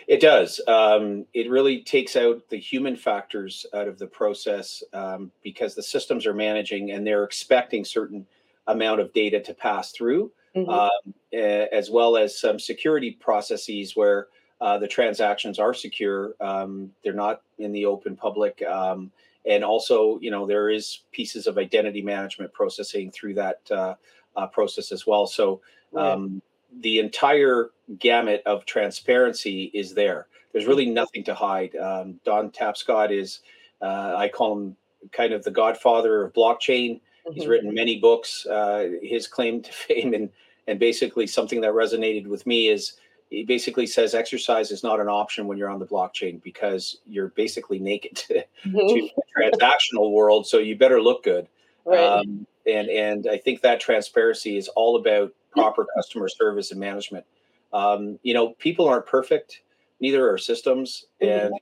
It 0.09 0.21
does. 0.21 0.62
Um, 0.66 1.26
it 1.35 1.50
really 1.50 1.83
takes 1.83 2.16
out 2.16 2.49
the 2.49 2.59
human 2.59 2.97
factors 2.97 3.66
out 3.75 3.88
of 3.88 3.99
the 3.99 4.07
process 4.07 4.83
um, 4.95 5.33
because 5.43 5.75
the 5.75 5.83
systems 5.83 6.26
are 6.26 6.35
managing 6.35 6.93
and 6.93 7.07
they're 7.07 7.25
expecting 7.25 7.85
certain 7.85 8.26
amount 8.66 9.00
of 9.00 9.12
data 9.12 9.40
to 9.40 9.54
pass 9.54 9.92
through 9.92 10.30
mm-hmm. 10.54 10.71
um, 10.71 11.14
as 11.33 11.90
well 11.90 12.16
as 12.16 12.38
some 12.38 12.59
security 12.59 13.12
processes 13.12 13.97
where 13.97 14.28
uh, 14.61 14.78
the 14.78 14.88
transactions 14.88 15.59
are 15.59 15.75
secure. 15.75 16.35
Um, 16.40 16.90
they're 17.02 17.12
not 17.12 17.42
in 17.59 17.73
the 17.73 17.87
open 17.87 18.16
public. 18.16 18.62
Um, 18.62 19.11
and 19.47 19.62
also, 19.62 20.18
you 20.21 20.30
know, 20.30 20.47
there 20.47 20.71
is 20.71 21.00
pieces 21.12 21.47
of 21.47 21.59
identity 21.59 22.02
management 22.02 22.52
processing 22.52 23.11
through 23.11 23.35
that 23.35 23.61
uh, 23.71 23.94
uh, 24.37 24.47
process 24.47 24.90
as 24.90 25.06
well. 25.06 25.26
So 25.26 25.61
um, 25.94 26.40
the 26.80 26.99
entire 26.99 27.71
gamut 27.99 28.42
of 28.47 28.64
transparency 28.64 29.71
is 29.75 29.92
there. 29.92 30.28
There's 30.52 30.66
really 30.66 30.87
mm-hmm. 30.87 30.94
nothing 30.94 31.25
to 31.25 31.35
hide. 31.35 31.76
Um, 31.76 32.21
Don 32.25 32.50
Tapscott 32.50 33.11
is, 33.11 33.40
uh, 33.83 34.14
I 34.16 34.28
call 34.28 34.52
him 34.54 34.76
kind 35.12 35.35
of 35.35 35.44
the 35.44 35.50
godfather 35.50 36.25
of 36.25 36.33
blockchain. 36.33 37.00
Mm-hmm. 37.26 37.35
He's 37.35 37.47
written 37.47 37.75
many 37.75 37.99
books. 37.99 38.47
Uh, 38.47 38.90
his 39.02 39.26
claim 39.26 39.62
to 39.62 39.73
fame 39.73 40.14
and 40.14 40.31
and 40.66 40.78
basically 40.78 41.26
something 41.26 41.61
that 41.61 41.73
resonated 41.73 42.26
with 42.26 42.47
me 42.47 42.69
is 42.69 42.95
he 43.31 43.45
basically 43.45 43.87
says 43.87 44.14
exercise 44.14 44.71
is 44.71 44.83
not 44.83 45.00
an 45.00 45.09
option 45.09 45.47
when 45.47 45.59
you're 45.59 45.69
on 45.69 45.78
the 45.78 45.87
blockchain 45.87 46.43
because 46.43 46.99
you're 47.07 47.28
basically 47.28 47.78
naked 47.78 48.16
to, 48.28 48.35
mm-hmm. 48.64 48.73
to 48.73 49.09
the 49.16 49.23
transactional 49.37 50.12
world. 50.12 50.47
So 50.47 50.59
you 50.59 50.76
better 50.76 51.02
look 51.02 51.23
good. 51.25 51.49
Right. 51.85 51.99
Um, 51.99 52.47
and 52.66 52.88
and 52.88 53.26
I 53.31 53.37
think 53.37 53.61
that 53.61 53.81
transparency 53.81 54.57
is 54.57 54.69
all 54.69 54.97
about 54.97 55.33
proper 55.50 55.87
customer 55.97 56.28
service 56.28 56.71
and 56.71 56.81
management. 56.81 57.26
Um, 57.73 58.19
you 58.23 58.35
know, 58.35 58.50
people 58.50 58.88
aren't 58.88 59.07
perfect, 59.07 59.62
neither 60.00 60.31
are 60.31 60.38
systems, 60.38 61.07
mm-hmm. 61.21 61.47
and 61.47 61.54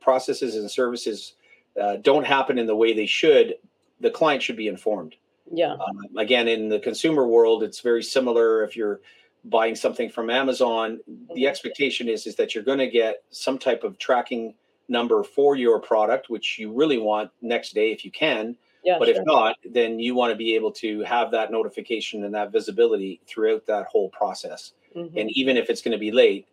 processes 0.00 0.56
and 0.56 0.70
services 0.70 1.34
uh, 1.80 1.96
don't 1.96 2.24
happen 2.24 2.58
in 2.58 2.66
the 2.66 2.76
way 2.76 2.92
they 2.92 3.06
should, 3.06 3.56
the 4.00 4.10
client 4.10 4.42
should 4.42 4.56
be 4.56 4.68
informed. 4.68 5.16
Yeah. 5.52 5.72
Um, 5.72 6.16
again, 6.16 6.48
in 6.48 6.68
the 6.68 6.78
consumer 6.78 7.26
world, 7.26 7.62
it's 7.62 7.80
very 7.80 8.02
similar. 8.02 8.62
If 8.64 8.76
you're 8.76 9.00
buying 9.44 9.74
something 9.74 10.10
from 10.10 10.30
Amazon, 10.30 11.00
the 11.06 11.12
mm-hmm. 11.12 11.46
expectation 11.46 12.08
is 12.08 12.26
is 12.26 12.36
that 12.36 12.54
you're 12.54 12.64
going 12.64 12.78
to 12.78 12.90
get 12.90 13.22
some 13.30 13.58
type 13.58 13.84
of 13.84 13.98
tracking 13.98 14.54
number 14.88 15.22
for 15.22 15.56
your 15.56 15.80
product, 15.80 16.30
which 16.30 16.58
you 16.58 16.72
really 16.72 16.98
want 16.98 17.30
next 17.40 17.74
day 17.74 17.92
if 17.92 18.04
you 18.04 18.10
can. 18.10 18.56
Yeah, 18.84 18.96
but 18.98 19.08
sure. 19.08 19.16
if 19.16 19.26
not, 19.26 19.56
then 19.64 19.98
you 19.98 20.14
want 20.14 20.30
to 20.30 20.36
be 20.36 20.54
able 20.54 20.72
to 20.72 21.02
have 21.02 21.30
that 21.32 21.52
notification 21.52 22.24
and 22.24 22.34
that 22.34 22.50
visibility 22.50 23.20
throughout 23.26 23.66
that 23.66 23.86
whole 23.86 24.08
process. 24.08 24.72
Mm-hmm. 24.96 25.18
And 25.18 25.30
even 25.32 25.56
if 25.56 25.68
it's 25.68 25.82
going 25.82 25.92
to 25.92 25.98
be 25.98 26.10
late, 26.10 26.46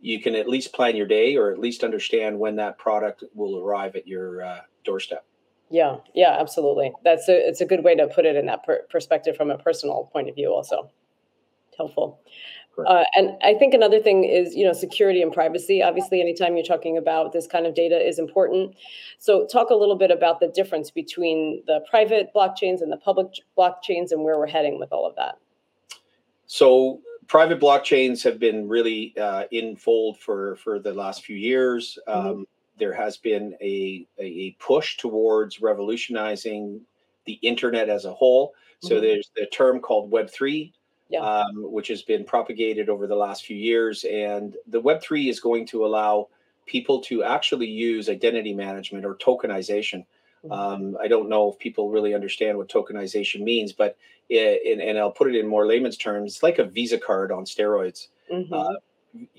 you 0.00 0.20
can 0.20 0.34
at 0.34 0.48
least 0.48 0.72
plan 0.72 0.96
your 0.96 1.06
day 1.06 1.36
or 1.36 1.50
at 1.50 1.58
least 1.58 1.84
understand 1.84 2.38
when 2.38 2.56
that 2.56 2.78
product 2.78 3.24
will 3.34 3.58
arrive 3.58 3.96
at 3.96 4.06
your 4.06 4.42
uh, 4.42 4.60
doorstep. 4.84 5.24
Yeah, 5.74 5.96
yeah, 6.14 6.36
absolutely. 6.38 6.92
That's 7.02 7.28
a 7.28 7.48
it's 7.48 7.60
a 7.60 7.66
good 7.66 7.82
way 7.82 7.96
to 7.96 8.06
put 8.06 8.26
it 8.26 8.36
in 8.36 8.46
that 8.46 8.62
per- 8.62 8.86
perspective 8.88 9.36
from 9.36 9.50
a 9.50 9.58
personal 9.58 10.08
point 10.12 10.28
of 10.28 10.36
view. 10.36 10.54
Also, 10.54 10.88
helpful. 11.76 12.20
Uh, 12.86 13.02
and 13.16 13.30
I 13.42 13.54
think 13.54 13.74
another 13.74 13.98
thing 13.98 14.22
is, 14.22 14.54
you 14.54 14.64
know, 14.64 14.72
security 14.72 15.20
and 15.20 15.32
privacy. 15.32 15.82
Obviously, 15.82 16.20
anytime 16.20 16.54
you're 16.54 16.64
talking 16.64 16.96
about 16.96 17.32
this 17.32 17.48
kind 17.48 17.66
of 17.66 17.74
data 17.74 17.96
is 17.96 18.20
important. 18.20 18.76
So, 19.18 19.48
talk 19.48 19.70
a 19.70 19.74
little 19.74 19.96
bit 19.96 20.12
about 20.12 20.38
the 20.38 20.46
difference 20.46 20.92
between 20.92 21.64
the 21.66 21.80
private 21.90 22.30
blockchains 22.32 22.80
and 22.80 22.92
the 22.92 22.96
public 22.96 23.26
blockchains, 23.58 24.12
and 24.12 24.22
where 24.22 24.38
we're 24.38 24.46
heading 24.46 24.78
with 24.78 24.92
all 24.92 25.08
of 25.08 25.16
that. 25.16 25.38
So, 26.46 27.00
private 27.26 27.58
blockchains 27.58 28.22
have 28.22 28.38
been 28.38 28.68
really 28.68 29.12
uh, 29.20 29.44
in 29.50 29.74
fold 29.74 30.20
for 30.20 30.54
for 30.54 30.78
the 30.78 30.94
last 30.94 31.24
few 31.24 31.36
years. 31.36 31.98
Mm-hmm. 32.06 32.42
There 32.78 32.92
has 32.92 33.16
been 33.16 33.54
a, 33.60 34.06
a 34.18 34.52
push 34.58 34.96
towards 34.96 35.60
revolutionizing 35.60 36.80
the 37.24 37.34
internet 37.34 37.88
as 37.88 38.04
a 38.04 38.12
whole. 38.12 38.54
So 38.80 38.94
mm-hmm. 38.94 39.02
there's 39.02 39.30
the 39.36 39.46
term 39.46 39.80
called 39.80 40.10
Web3, 40.10 40.72
yeah. 41.08 41.20
um, 41.20 41.72
which 41.72 41.88
has 41.88 42.02
been 42.02 42.24
propagated 42.24 42.88
over 42.88 43.06
the 43.06 43.16
last 43.16 43.44
few 43.44 43.56
years. 43.56 44.04
And 44.04 44.56
the 44.66 44.80
Web3 44.80 45.30
is 45.30 45.40
going 45.40 45.66
to 45.68 45.86
allow 45.86 46.28
people 46.66 47.00
to 47.02 47.22
actually 47.22 47.68
use 47.68 48.08
identity 48.08 48.54
management 48.54 49.04
or 49.04 49.14
tokenization. 49.16 50.04
Mm-hmm. 50.44 50.52
Um, 50.52 50.96
I 51.00 51.08
don't 51.08 51.28
know 51.28 51.52
if 51.52 51.58
people 51.58 51.90
really 51.90 52.14
understand 52.14 52.58
what 52.58 52.68
tokenization 52.68 53.42
means, 53.42 53.72
but 53.72 53.96
it, 54.28 54.60
and, 54.70 54.80
and, 54.80 54.98
I'll 54.98 55.10
put 55.10 55.28
it 55.28 55.38
in 55.38 55.46
more 55.46 55.66
layman's 55.66 55.96
terms, 55.96 56.34
it's 56.34 56.42
like 56.42 56.58
a 56.58 56.64
Visa 56.64 56.98
card 56.98 57.32
on 57.32 57.44
steroids. 57.44 58.08
Mm-hmm. 58.32 58.52
Uh, 58.52 58.74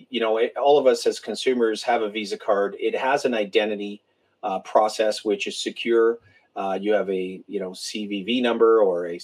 you 0.10 0.20
know, 0.20 0.38
it, 0.38 0.55
all 0.58 0.77
of 0.77 0.88
us 0.88 1.05
as 1.05 1.20
consumers 1.20 1.84
have 1.84 2.01
a 2.01 2.10
Visa 2.10 2.38
card. 2.38 2.75
It 2.79 2.96
has 2.96 3.25
an 3.25 3.34
identity 3.34 4.01
uh, 4.44 4.60
process 4.60 5.25
which 5.25 5.48
is 5.48 5.58
secure. 5.58 6.20
Uh, 6.55 6.77
you 6.79 6.94
have 6.94 7.10
a 7.10 7.41
you 7.48 7.60
know 7.60 7.72
CVV 7.72 8.41
number 8.41 8.82
or 8.82 9.08
a, 9.08 9.20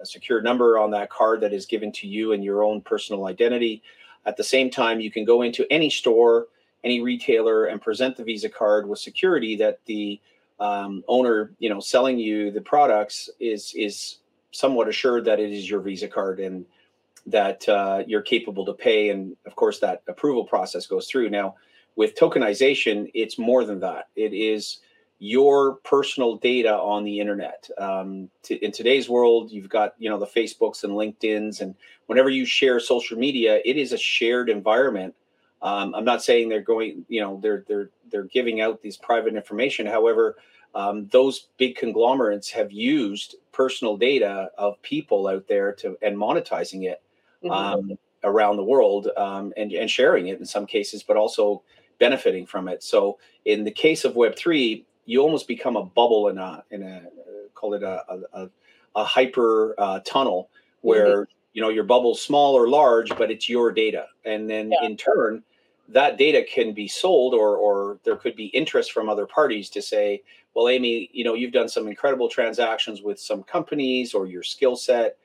a, 0.00 0.06
secure 0.06 0.40
number 0.40 0.76
on 0.76 0.90
that 0.90 1.08
card 1.08 1.40
that 1.40 1.52
is 1.52 1.66
given 1.66 1.92
to 1.92 2.08
you 2.08 2.32
and 2.32 2.42
your 2.42 2.64
own 2.64 2.80
personal 2.80 3.26
identity. 3.26 3.82
At 4.26 4.36
the 4.36 4.42
same 4.42 4.68
time, 4.68 5.00
you 5.00 5.10
can 5.10 5.24
go 5.24 5.42
into 5.42 5.64
any 5.70 5.88
store, 5.88 6.48
any 6.82 7.00
retailer, 7.00 7.66
and 7.66 7.80
present 7.80 8.16
the 8.16 8.24
Visa 8.24 8.48
card 8.48 8.88
with 8.88 8.98
security 8.98 9.54
that 9.56 9.78
the 9.86 10.20
um, 10.58 11.04
owner, 11.06 11.52
you 11.60 11.70
know, 11.70 11.78
selling 11.78 12.18
you 12.18 12.50
the 12.50 12.60
products 12.60 13.30
is 13.38 13.72
is 13.76 14.16
somewhat 14.50 14.88
assured 14.88 15.24
that 15.26 15.38
it 15.38 15.52
is 15.52 15.70
your 15.70 15.80
Visa 15.80 16.08
card 16.08 16.40
and 16.40 16.66
that 17.30 17.68
uh, 17.68 18.02
you're 18.06 18.22
capable 18.22 18.64
to 18.64 18.72
pay. 18.72 19.10
And 19.10 19.36
of 19.46 19.56
course, 19.56 19.78
that 19.80 20.02
approval 20.08 20.44
process 20.44 20.86
goes 20.86 21.06
through. 21.06 21.30
Now, 21.30 21.56
with 21.96 22.16
tokenization, 22.16 23.10
it's 23.14 23.38
more 23.38 23.64
than 23.64 23.80
that. 23.80 24.08
It 24.16 24.32
is 24.32 24.78
your 25.18 25.76
personal 25.76 26.36
data 26.36 26.72
on 26.72 27.04
the 27.04 27.18
internet. 27.18 27.68
Um, 27.76 28.30
in 28.48 28.70
today's 28.70 29.08
world, 29.08 29.50
you've 29.50 29.68
got 29.68 29.94
you 29.98 30.08
know 30.08 30.18
the 30.18 30.26
Facebooks 30.26 30.84
and 30.84 30.92
LinkedIn's, 30.92 31.60
and 31.60 31.74
whenever 32.06 32.30
you 32.30 32.46
share 32.46 32.78
social 32.78 33.18
media, 33.18 33.60
it 33.64 33.76
is 33.76 33.92
a 33.92 33.98
shared 33.98 34.48
environment. 34.48 35.14
Um, 35.60 35.92
I'm 35.94 36.04
not 36.04 36.22
saying 36.22 36.48
they're 36.48 36.60
going, 36.60 37.04
you 37.08 37.20
know, 37.20 37.40
they're 37.42 37.64
they're 37.66 37.90
they're 38.10 38.24
giving 38.24 38.60
out 38.60 38.80
these 38.80 38.96
private 38.96 39.34
information. 39.34 39.86
However, 39.86 40.36
um, 40.74 41.08
those 41.08 41.48
big 41.56 41.74
conglomerates 41.76 42.50
have 42.50 42.70
used 42.70 43.34
personal 43.50 43.96
data 43.96 44.50
of 44.56 44.80
people 44.82 45.26
out 45.26 45.48
there 45.48 45.72
to 45.72 45.98
and 46.00 46.16
monetizing 46.16 46.84
it 46.84 47.02
mm-hmm. 47.42 47.50
um, 47.50 47.98
around 48.24 48.56
the 48.56 48.64
world 48.64 49.08
um, 49.16 49.52
and, 49.56 49.72
and 49.72 49.90
sharing 49.90 50.28
it 50.28 50.38
in 50.38 50.46
some 50.46 50.66
cases, 50.66 51.02
but 51.02 51.16
also 51.16 51.62
benefiting 51.98 52.46
from 52.46 52.68
it. 52.68 52.82
So 52.82 53.18
in 53.44 53.64
the 53.64 53.70
case 53.70 54.04
of 54.04 54.14
Web3, 54.14 54.84
you 55.06 55.20
almost 55.20 55.48
become 55.48 55.76
a 55.76 55.84
bubble 55.84 56.28
in 56.28 56.38
a, 56.38 56.62
in 56.70 56.82
a 56.82 56.96
uh, 56.96 57.48
call 57.54 57.74
it 57.74 57.82
a, 57.82 58.04
a, 58.32 58.48
a 58.94 59.04
hyper 59.04 59.74
uh, 59.78 60.00
tunnel 60.04 60.50
where, 60.82 61.22
mm-hmm. 61.22 61.32
you 61.54 61.62
know, 61.62 61.70
your 61.70 61.84
bubble's 61.84 62.20
small 62.20 62.54
or 62.54 62.68
large, 62.68 63.16
but 63.16 63.30
it's 63.30 63.48
your 63.48 63.72
data. 63.72 64.06
And 64.24 64.48
then 64.48 64.70
yeah. 64.70 64.86
in 64.86 64.96
turn, 64.96 65.42
that 65.88 66.18
data 66.18 66.44
can 66.44 66.72
be 66.72 66.86
sold 66.86 67.34
or 67.34 67.56
or 67.56 67.98
there 68.04 68.16
could 68.16 68.36
be 68.36 68.46
interest 68.46 68.92
from 68.92 69.08
other 69.08 69.26
parties 69.26 69.70
to 69.70 69.80
say 69.80 70.22
well 70.54 70.68
amy 70.68 71.08
you 71.12 71.24
know 71.24 71.34
you've 71.34 71.52
done 71.52 71.68
some 71.68 71.88
incredible 71.88 72.28
transactions 72.28 73.02
with 73.02 73.18
some 73.18 73.42
companies 73.42 74.12
or 74.14 74.26
your 74.26 74.42
skill 74.42 74.76
set 74.76 75.16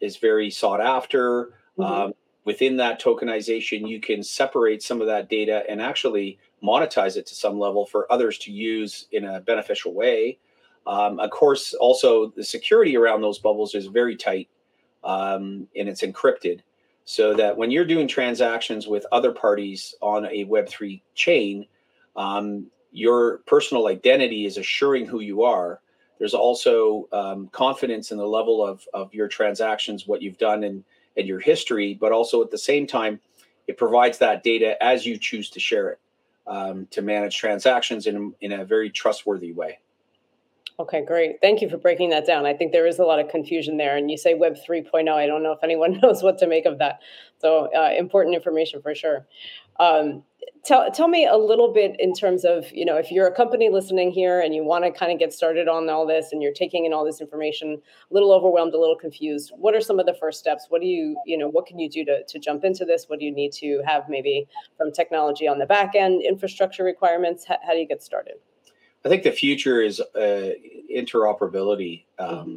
is 0.00 0.16
very 0.16 0.50
sought 0.50 0.80
after. 0.80 1.54
Mm-hmm. 1.78 1.82
Um, 1.82 2.12
within 2.44 2.76
that 2.76 3.00
tokenization, 3.00 3.88
you 3.88 4.00
can 4.00 4.22
separate 4.22 4.82
some 4.82 5.00
of 5.00 5.06
that 5.06 5.28
data 5.28 5.64
and 5.68 5.80
actually 5.80 6.38
monetize 6.62 7.16
it 7.16 7.26
to 7.26 7.34
some 7.34 7.58
level 7.58 7.86
for 7.86 8.10
others 8.10 8.38
to 8.38 8.52
use 8.52 9.06
in 9.12 9.24
a 9.24 9.40
beneficial 9.40 9.94
way. 9.94 10.38
Um, 10.86 11.18
of 11.18 11.30
course, 11.30 11.74
also 11.74 12.28
the 12.36 12.44
security 12.44 12.96
around 12.96 13.22
those 13.22 13.38
bubbles 13.38 13.74
is 13.74 13.86
very 13.86 14.16
tight 14.16 14.48
um, 15.02 15.68
and 15.76 15.88
it's 15.88 16.02
encrypted. 16.02 16.60
so 17.06 17.34
that 17.34 17.54
when 17.56 17.70
you're 17.70 17.84
doing 17.84 18.08
transactions 18.08 18.86
with 18.86 19.04
other 19.12 19.30
parties 19.30 19.94
on 20.00 20.24
a 20.24 20.46
Web3 20.46 21.02
chain, 21.14 21.66
um, 22.16 22.66
your 22.92 23.38
personal 23.46 23.88
identity 23.88 24.46
is 24.46 24.56
assuring 24.56 25.04
who 25.04 25.20
you 25.20 25.42
are. 25.42 25.80
There's 26.24 26.32
also 26.32 27.06
um, 27.12 27.48
confidence 27.48 28.10
in 28.10 28.16
the 28.16 28.26
level 28.26 28.66
of, 28.66 28.88
of 28.94 29.12
your 29.12 29.28
transactions, 29.28 30.06
what 30.06 30.22
you've 30.22 30.38
done, 30.38 30.64
and, 30.64 30.82
and 31.18 31.28
your 31.28 31.38
history, 31.38 31.92
but 31.92 32.12
also 32.12 32.42
at 32.42 32.50
the 32.50 32.56
same 32.56 32.86
time, 32.86 33.20
it 33.66 33.76
provides 33.76 34.16
that 34.20 34.42
data 34.42 34.82
as 34.82 35.04
you 35.04 35.18
choose 35.18 35.50
to 35.50 35.60
share 35.60 35.90
it 35.90 36.00
um, 36.46 36.86
to 36.92 37.02
manage 37.02 37.36
transactions 37.36 38.06
in, 38.06 38.32
in 38.40 38.52
a 38.52 38.64
very 38.64 38.88
trustworthy 38.88 39.52
way. 39.52 39.80
Okay, 40.80 41.04
great. 41.04 41.42
Thank 41.42 41.60
you 41.60 41.68
for 41.68 41.76
breaking 41.76 42.08
that 42.08 42.26
down. 42.26 42.46
I 42.46 42.54
think 42.54 42.72
there 42.72 42.86
is 42.86 42.98
a 42.98 43.04
lot 43.04 43.20
of 43.20 43.28
confusion 43.28 43.76
there. 43.76 43.98
And 43.98 44.10
you 44.10 44.16
say 44.16 44.32
Web 44.32 44.56
3.0. 44.66 45.12
I 45.12 45.26
don't 45.26 45.42
know 45.42 45.52
if 45.52 45.62
anyone 45.62 46.00
knows 46.02 46.22
what 46.22 46.38
to 46.38 46.46
make 46.46 46.64
of 46.64 46.78
that. 46.78 47.00
So, 47.36 47.68
uh, 47.76 47.90
important 47.98 48.34
information 48.34 48.80
for 48.80 48.94
sure. 48.94 49.26
Um, 49.80 50.22
tell, 50.64 50.90
tell 50.90 51.08
me 51.08 51.26
a 51.26 51.36
little 51.36 51.72
bit 51.72 51.96
in 51.98 52.14
terms 52.14 52.44
of, 52.44 52.70
you 52.72 52.84
know, 52.84 52.96
if 52.96 53.10
you're 53.10 53.26
a 53.26 53.34
company 53.34 53.68
listening 53.68 54.10
here 54.10 54.40
and 54.40 54.54
you 54.54 54.64
want 54.64 54.84
to 54.84 54.90
kind 54.90 55.12
of 55.12 55.18
get 55.18 55.32
started 55.32 55.68
on 55.68 55.88
all 55.88 56.06
this 56.06 56.32
and 56.32 56.42
you're 56.42 56.52
taking 56.52 56.84
in 56.84 56.92
all 56.92 57.04
this 57.04 57.20
information, 57.20 57.80
a 58.10 58.14
little 58.14 58.32
overwhelmed, 58.32 58.74
a 58.74 58.78
little 58.78 58.96
confused, 58.96 59.52
what 59.56 59.74
are 59.74 59.80
some 59.80 59.98
of 59.98 60.06
the 60.06 60.14
first 60.14 60.38
steps? 60.38 60.66
What 60.68 60.80
do 60.80 60.86
you, 60.86 61.16
you 61.26 61.36
know, 61.36 61.48
what 61.48 61.66
can 61.66 61.78
you 61.78 61.88
do 61.88 62.04
to, 62.06 62.24
to 62.24 62.38
jump 62.38 62.64
into 62.64 62.84
this? 62.84 63.06
What 63.08 63.18
do 63.18 63.24
you 63.24 63.32
need 63.32 63.52
to 63.54 63.82
have 63.86 64.08
maybe 64.08 64.46
from 64.76 64.92
technology 64.92 65.46
on 65.46 65.58
the 65.58 65.66
back 65.66 65.94
end, 65.94 66.22
infrastructure 66.22 66.84
requirements? 66.84 67.44
How, 67.44 67.58
how 67.64 67.72
do 67.72 67.78
you 67.78 67.88
get 67.88 68.02
started? 68.02 68.34
I 69.04 69.08
think 69.08 69.22
the 69.22 69.32
future 69.32 69.82
is 69.82 70.00
uh, 70.00 70.52
interoperability, 70.92 72.04
um, 72.18 72.28
mm-hmm. 72.28 72.54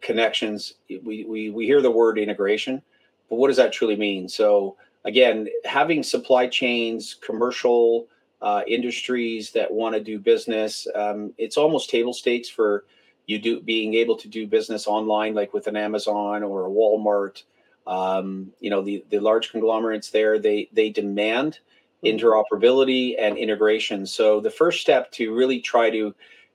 connections. 0.00 0.74
We, 0.88 1.24
we, 1.24 1.50
we 1.50 1.66
hear 1.66 1.82
the 1.82 1.90
word 1.90 2.18
integration, 2.18 2.80
but 3.28 3.36
what 3.36 3.48
does 3.48 3.58
that 3.58 3.72
truly 3.72 3.96
mean? 3.96 4.28
So, 4.28 4.76
again, 5.04 5.48
having 5.64 6.02
supply 6.02 6.46
chains, 6.46 7.14
commercial 7.14 8.08
uh, 8.40 8.62
industries 8.66 9.52
that 9.52 9.72
want 9.72 9.94
to 9.94 10.00
do 10.00 10.18
business, 10.18 10.86
um, 10.94 11.32
it's 11.38 11.56
almost 11.56 11.90
table 11.90 12.12
stakes 12.12 12.48
for 12.48 12.84
you 13.26 13.38
do 13.38 13.60
being 13.60 13.94
able 13.94 14.16
to 14.16 14.28
do 14.28 14.46
business 14.46 14.86
online, 14.86 15.34
like 15.34 15.52
with 15.52 15.66
an 15.66 15.76
Amazon 15.76 16.42
or 16.42 16.66
a 16.66 16.70
Walmart. 16.70 17.42
Um, 17.86 18.52
you 18.60 18.70
know, 18.70 18.82
the 18.82 19.04
the 19.10 19.20
large 19.20 19.50
conglomerates 19.50 20.10
there, 20.10 20.38
they 20.38 20.68
they 20.72 20.90
demand 20.90 21.58
interoperability 22.04 23.14
and 23.18 23.38
integration. 23.38 24.06
So 24.06 24.40
the 24.40 24.50
first 24.50 24.80
step 24.80 25.12
to 25.12 25.34
really 25.34 25.60
try 25.60 25.88
to 25.90 26.14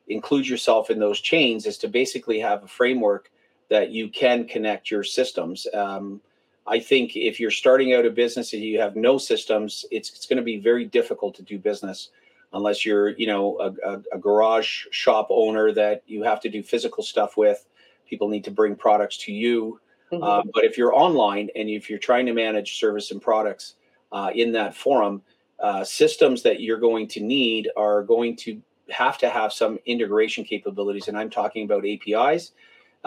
include 0.10 0.48
yourself 0.48 0.90
in 0.90 1.00
those 1.00 1.22
chains 1.22 1.66
is 1.66 1.78
to 1.80 1.88
basically 1.88 2.40
have 2.40 2.64
a 2.64 2.68
framework 2.68 3.32
that 3.70 3.92
you 3.92 4.10
can 4.10 4.46
connect 4.46 4.92
your 4.92 5.04
systems. 5.04 5.68
Um, 5.74 6.22
I 6.68 6.80
think 6.80 7.16
if 7.16 7.40
you're 7.40 7.52
starting 7.52 7.94
out 7.94 8.06
a 8.06 8.10
business 8.10 8.54
and 8.54 8.62
you 8.62 8.80
have 8.80 8.96
no 8.96 9.18
systems, 9.18 9.86
it's, 9.90 10.10
it's 10.10 10.26
going 10.26 10.38
to 10.38 10.44
be 10.44 10.58
very 10.58 10.86
difficult 10.86 11.36
to 11.36 11.44
do 11.44 11.58
business 11.58 12.10
unless 12.54 12.86
you're, 12.86 13.10
you 13.10 13.28
know, 13.28 13.58
a, 13.60 13.90
a, 13.90 14.02
a 14.14 14.18
garage 14.18 14.86
shop 14.92 15.28
owner 15.30 15.72
that 15.74 16.04
you 16.08 16.24
have 16.24 16.40
to 16.42 16.50
do 16.50 16.62
physical 16.62 17.04
stuff 17.04 17.38
with. 17.38 17.66
People 18.08 18.28
need 18.28 18.44
to 18.44 18.52
bring 18.52 18.76
products 18.76 19.18
to 19.20 19.32
you. 19.32 19.80
Mm-hmm. 20.12 20.24
Uh, 20.24 20.44
but 20.54 20.64
if 20.64 20.78
you're 20.78 20.94
online 20.94 21.50
and 21.56 21.70
if 21.70 21.90
you're 21.90 22.00
trying 22.00 22.26
to 22.26 22.34
manage 22.34 22.80
service 22.80 23.12
and 23.12 23.22
products 23.22 23.76
uh, 24.12 24.32
in 24.34 24.52
that 24.54 24.76
forum, 24.76 25.22
uh, 25.60 25.84
systems 25.84 26.44
that 26.44 26.62
you're 26.62 26.80
going 26.80 27.08
to 27.08 27.20
need 27.22 27.70
are 27.76 28.04
going 28.04 28.36
to 28.36 28.62
have 28.90 29.18
to 29.18 29.30
have 29.30 29.52
some 29.52 29.80
integration 29.86 30.44
capabilities. 30.44 31.08
And 31.08 31.18
I'm 31.18 31.30
talking 31.30 31.66
about 31.66 31.84
APIs. 31.86 32.52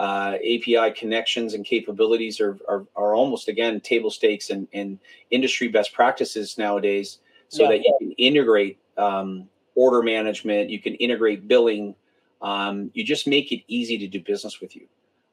Uh, 0.01 0.37
API 0.37 0.89
connections 0.95 1.53
and 1.53 1.63
capabilities 1.63 2.41
are, 2.41 2.57
are, 2.67 2.87
are, 2.95 3.13
almost 3.13 3.47
again 3.47 3.79
table 3.79 4.09
stakes 4.09 4.49
and, 4.49 4.67
and 4.73 4.97
industry 5.29 5.67
best 5.67 5.93
practices 5.93 6.57
nowadays 6.57 7.19
so 7.49 7.61
yeah. 7.61 7.69
that 7.69 7.77
you 7.85 7.95
can 7.99 8.11
integrate 8.13 8.79
um, 8.97 9.47
order 9.75 10.01
management, 10.01 10.71
you 10.71 10.79
can 10.79 10.95
integrate 10.95 11.47
billing, 11.47 11.93
um, 12.41 12.89
you 12.95 13.03
just 13.03 13.27
make 13.27 13.51
it 13.51 13.61
easy 13.67 13.95
to 13.99 14.07
do 14.07 14.19
business 14.19 14.59
with 14.59 14.75
you. 14.75 14.87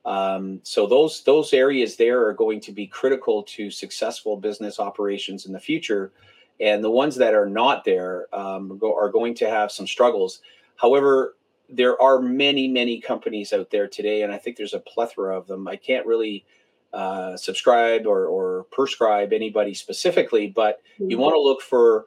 Um, 0.05 0.61
so 0.64 0.87
those 0.87 1.23
those 1.25 1.55
areas 1.55 1.97
there 1.97 2.27
are 2.27 2.35
going 2.35 2.61
to 2.61 2.73
be 2.73 2.87
critical 2.87 3.45
to 3.45 3.71
successful 3.71 4.37
business 4.37 4.79
operations 4.79 5.47
in 5.47 5.53
the 5.55 5.61
future 5.61 6.12
and 6.61 6.85
the 6.85 6.90
ones 6.90 7.16
that 7.16 7.33
are 7.33 7.49
not 7.49 7.87
there 7.87 8.27
um, 8.35 8.77
go, 8.77 8.95
are 8.95 9.09
going 9.09 9.35
to 9.37 9.49
have 9.49 9.73
some 9.73 9.87
struggles. 9.87 10.43
However, 10.77 11.37
there 11.69 12.01
are 12.01 12.21
many, 12.21 12.69
many 12.69 13.01
companies 13.01 13.53
out 13.53 13.71
there 13.71 13.87
today, 13.87 14.23
and 14.23 14.33
I 14.33 14.39
think 14.39 14.57
there's 14.57 14.75
a 14.75 14.81
plethora 14.81 15.37
of 15.37 15.47
them. 15.47 15.69
I 15.69 15.77
can't 15.77 16.07
really 16.07 16.45
uh, 16.93 17.37
subscribe 17.37 18.07
or, 18.07 18.27
or 18.27 18.65
prescribe 18.71 19.33
anybody 19.33 19.75
specifically, 19.75 20.49
but 20.49 20.81
mm-hmm. 20.95 21.11
you 21.11 21.19
want 21.19 21.35
to 21.35 21.41
look 21.41 21.61
for 21.63 22.07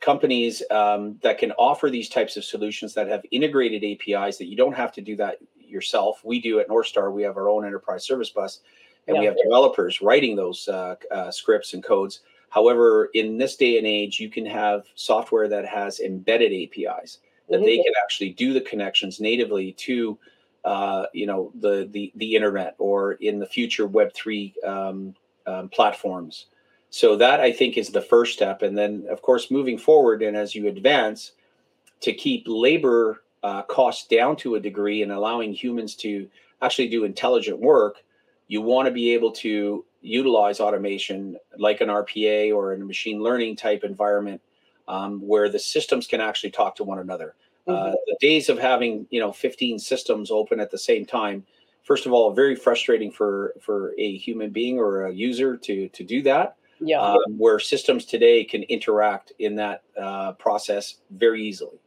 companies 0.00 0.62
um, 0.70 1.18
that 1.22 1.38
can 1.38 1.52
offer 1.52 1.90
these 1.90 2.08
types 2.08 2.36
of 2.36 2.44
solutions 2.44 2.94
that 2.94 3.08
have 3.08 3.22
integrated 3.30 3.84
APIs 3.84 4.38
that 4.38 4.46
you 4.46 4.56
don't 4.56 4.74
have 4.74 4.92
to 4.92 5.00
do 5.00 5.16
that 5.16 5.38
yourself. 5.58 6.20
We 6.24 6.40
do 6.40 6.60
at 6.60 6.68
North 6.68 6.86
Star. 6.86 7.10
We 7.10 7.22
have 7.22 7.36
our 7.36 7.48
own 7.48 7.64
enterprise 7.64 8.04
service 8.04 8.30
bus, 8.30 8.60
and 9.06 9.16
yeah. 9.16 9.20
we 9.20 9.26
have 9.26 9.36
developers 9.42 10.02
writing 10.02 10.36
those 10.36 10.68
uh, 10.68 10.96
uh, 11.10 11.30
scripts 11.30 11.74
and 11.74 11.82
codes 11.82 12.20
However, 12.52 13.08
in 13.14 13.38
this 13.38 13.56
day 13.56 13.78
and 13.78 13.86
age, 13.86 14.20
you 14.20 14.28
can 14.28 14.44
have 14.44 14.84
software 14.94 15.48
that 15.48 15.64
has 15.64 16.00
embedded 16.00 16.52
APIs 16.52 17.16
that 17.48 17.56
mm-hmm. 17.56 17.66
they 17.66 17.76
can 17.76 17.92
actually 18.02 18.30
do 18.30 18.52
the 18.52 18.60
connections 18.60 19.20
natively 19.20 19.72
to, 19.72 20.18
uh, 20.64 21.06
you 21.12 21.26
know, 21.26 21.52
the, 21.60 21.88
the 21.90 22.12
the 22.16 22.34
internet 22.36 22.74
or 22.78 23.12
in 23.12 23.38
the 23.38 23.46
future 23.46 23.86
Web 23.86 24.12
three 24.14 24.54
um, 24.64 25.14
um, 25.46 25.68
platforms. 25.68 26.46
So 26.90 27.16
that 27.16 27.40
I 27.40 27.52
think 27.52 27.78
is 27.78 27.90
the 27.90 28.02
first 28.02 28.34
step, 28.34 28.62
and 28.62 28.76
then 28.76 29.06
of 29.10 29.22
course 29.22 29.50
moving 29.50 29.78
forward 29.78 30.22
and 30.22 30.36
as 30.36 30.54
you 30.54 30.68
advance, 30.68 31.32
to 32.00 32.12
keep 32.12 32.44
labor 32.46 33.22
uh, 33.42 33.62
costs 33.62 34.06
down 34.06 34.36
to 34.36 34.54
a 34.54 34.60
degree 34.60 35.02
and 35.02 35.10
allowing 35.10 35.52
humans 35.52 35.94
to 35.96 36.28
actually 36.60 36.88
do 36.88 37.04
intelligent 37.04 37.58
work, 37.58 37.96
you 38.46 38.60
want 38.60 38.86
to 38.86 38.92
be 38.92 39.12
able 39.14 39.32
to 39.32 39.84
utilize 40.00 40.60
automation 40.60 41.36
like 41.58 41.80
an 41.80 41.88
RPA 41.88 42.54
or 42.54 42.74
in 42.74 42.82
a 42.82 42.84
machine 42.84 43.22
learning 43.22 43.56
type 43.56 43.84
environment 43.84 44.40
um, 44.88 45.20
where 45.20 45.48
the 45.48 45.58
systems 45.58 46.06
can 46.06 46.20
actually 46.20 46.50
talk 46.50 46.76
to 46.76 46.84
one 46.84 46.98
another. 46.98 47.34
Uh, 47.66 47.70
mm-hmm. 47.70 47.88
Uh, 47.88 47.94
the 48.06 48.16
days 48.20 48.48
of 48.48 48.58
having 48.58 49.06
you 49.10 49.20
know 49.20 49.32
15 49.32 49.78
systems 49.78 50.30
open 50.30 50.60
at 50.60 50.70
the 50.70 50.78
same 50.78 51.06
time, 51.06 51.44
first 51.84 52.06
of 52.06 52.12
all, 52.12 52.32
very 52.32 52.56
frustrating 52.56 53.10
for 53.10 53.54
for 53.60 53.94
a 53.98 54.16
human 54.16 54.50
being 54.50 54.78
or 54.78 55.06
a 55.06 55.12
user 55.12 55.56
to 55.56 55.88
to 55.88 56.04
do 56.04 56.22
that. 56.22 56.56
Yeah. 56.84 57.00
Um, 57.00 57.38
where 57.38 57.60
systems 57.60 58.04
today 58.04 58.42
can 58.42 58.64
interact 58.64 59.32
in 59.38 59.54
that 59.56 59.84
uh, 59.96 60.32
process 60.32 60.96
very 61.12 61.40
easily, 61.40 61.78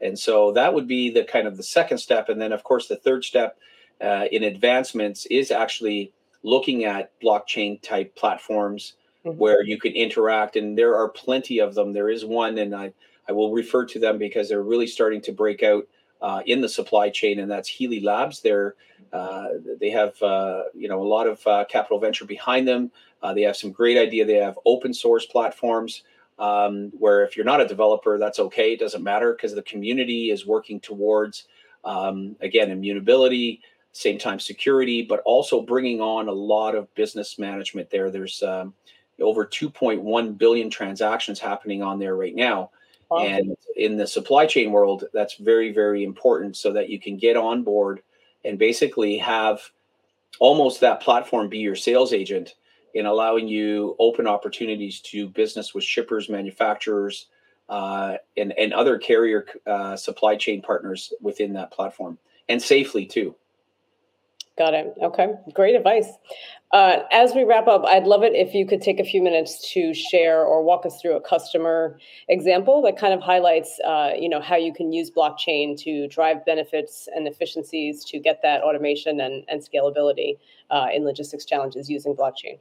and 0.00 0.18
so 0.18 0.50
that 0.52 0.74
would 0.74 0.88
be 0.88 1.10
the 1.10 1.22
kind 1.22 1.46
of 1.46 1.56
the 1.56 1.62
second 1.62 1.98
step, 1.98 2.28
and 2.28 2.40
then 2.40 2.52
of 2.52 2.64
course 2.64 2.88
the 2.88 2.96
third 2.96 3.24
step 3.24 3.56
uh, 4.00 4.24
in 4.32 4.42
advancements 4.42 5.26
is 5.26 5.52
actually 5.52 6.12
looking 6.42 6.84
at 6.84 7.12
blockchain 7.20 7.80
type 7.80 8.16
platforms 8.16 8.94
mm-hmm. 9.24 9.38
where 9.38 9.62
you 9.62 9.78
can 9.78 9.92
interact 9.92 10.56
and 10.56 10.76
there 10.76 10.96
are 10.96 11.08
plenty 11.08 11.58
of 11.58 11.74
them. 11.74 11.92
There 11.92 12.10
is 12.10 12.24
one 12.24 12.58
and 12.58 12.74
i 12.74 12.92
i 13.28 13.32
will 13.32 13.52
refer 13.52 13.86
to 13.86 13.98
them 13.98 14.18
because 14.18 14.48
they're 14.48 14.62
really 14.62 14.86
starting 14.86 15.20
to 15.22 15.32
break 15.32 15.62
out 15.62 15.86
uh, 16.20 16.42
in 16.46 16.60
the 16.60 16.68
supply 16.68 17.10
chain 17.10 17.40
and 17.40 17.50
that's 17.50 17.68
healy 17.68 18.00
labs. 18.00 18.40
They're 18.40 18.74
uh, 19.12 19.48
they 19.80 19.90
have 19.90 20.20
uh, 20.22 20.64
you 20.74 20.88
know 20.88 21.02
a 21.02 21.08
lot 21.08 21.26
of 21.26 21.46
uh, 21.46 21.64
capital 21.68 21.98
venture 21.98 22.24
behind 22.24 22.66
them. 22.66 22.90
Uh, 23.22 23.32
they 23.32 23.42
have 23.42 23.56
some 23.56 23.72
great 23.72 23.96
idea. 23.96 24.24
They 24.24 24.34
have 24.34 24.58
open 24.66 24.92
source 24.92 25.24
platforms 25.24 26.02
um, 26.38 26.90
where 26.98 27.24
if 27.24 27.36
you're 27.36 27.46
not 27.46 27.60
a 27.60 27.66
developer 27.66 28.18
that's 28.18 28.38
okay. 28.38 28.72
It 28.72 28.80
doesn't 28.80 29.02
matter 29.02 29.32
because 29.32 29.54
the 29.54 29.62
community 29.62 30.30
is 30.30 30.46
working 30.46 30.80
towards 30.80 31.44
um, 31.84 32.36
again 32.40 32.70
immutability 32.70 33.60
same 33.94 34.18
time 34.18 34.40
security, 34.40 35.02
but 35.02 35.20
also 35.24 35.62
bringing 35.62 36.00
on 36.00 36.28
a 36.28 36.32
lot 36.32 36.74
of 36.74 36.92
business 36.94 37.38
management 37.38 37.88
there. 37.90 38.10
There's 38.10 38.42
um, 38.42 38.74
over 39.20 39.46
2.1 39.46 40.38
billion 40.38 40.70
transactions 40.70 41.38
happening 41.38 41.82
on 41.82 41.98
there 41.98 42.16
right 42.16 42.34
now. 42.34 42.70
And 43.10 43.56
in 43.76 43.96
the 43.96 44.06
supply 44.08 44.44
chain 44.44 44.72
world, 44.72 45.04
that's 45.12 45.36
very, 45.36 45.72
very 45.72 46.02
important 46.02 46.56
so 46.56 46.72
that 46.72 46.88
you 46.88 46.98
can 46.98 47.16
get 47.16 47.36
on 47.36 47.62
board 47.62 48.02
and 48.44 48.58
basically 48.58 49.18
have 49.18 49.60
almost 50.40 50.80
that 50.80 51.00
platform 51.00 51.48
be 51.48 51.58
your 51.58 51.76
sales 51.76 52.12
agent 52.12 52.54
in 52.94 53.06
allowing 53.06 53.46
you 53.46 53.94
open 53.98 54.26
opportunities 54.26 55.00
to 55.00 55.28
business 55.28 55.74
with 55.74 55.84
shippers, 55.84 56.28
manufacturers, 56.28 57.26
uh, 57.68 58.16
and, 58.36 58.52
and 58.58 58.72
other 58.72 58.98
carrier 58.98 59.46
uh, 59.66 59.96
supply 59.96 60.36
chain 60.36 60.60
partners 60.60 61.12
within 61.20 61.52
that 61.52 61.70
platform 61.70 62.18
and 62.48 62.60
safely 62.60 63.06
too. 63.06 63.34
Got 64.56 64.74
it. 64.74 64.94
Okay, 65.02 65.32
great 65.52 65.74
advice. 65.74 66.06
Uh, 66.72 67.00
as 67.10 67.34
we 67.34 67.42
wrap 67.42 67.66
up, 67.66 67.84
I'd 67.86 68.04
love 68.04 68.22
it 68.22 68.34
if 68.34 68.54
you 68.54 68.66
could 68.66 68.80
take 68.80 69.00
a 69.00 69.04
few 69.04 69.20
minutes 69.20 69.72
to 69.72 69.92
share 69.92 70.44
or 70.44 70.62
walk 70.62 70.86
us 70.86 71.00
through 71.00 71.16
a 71.16 71.20
customer 71.20 71.98
example 72.28 72.80
that 72.82 72.96
kind 72.96 73.12
of 73.12 73.20
highlights, 73.20 73.80
uh, 73.84 74.10
you 74.16 74.28
know, 74.28 74.40
how 74.40 74.56
you 74.56 74.72
can 74.72 74.92
use 74.92 75.10
blockchain 75.10 75.76
to 75.82 76.06
drive 76.06 76.44
benefits 76.44 77.08
and 77.14 77.26
efficiencies 77.26 78.04
to 78.04 78.20
get 78.20 78.42
that 78.42 78.62
automation 78.62 79.20
and, 79.20 79.44
and 79.48 79.60
scalability 79.60 80.38
uh, 80.70 80.86
in 80.94 81.04
logistics 81.04 81.44
challenges 81.44 81.90
using 81.90 82.14
blockchain. 82.14 82.58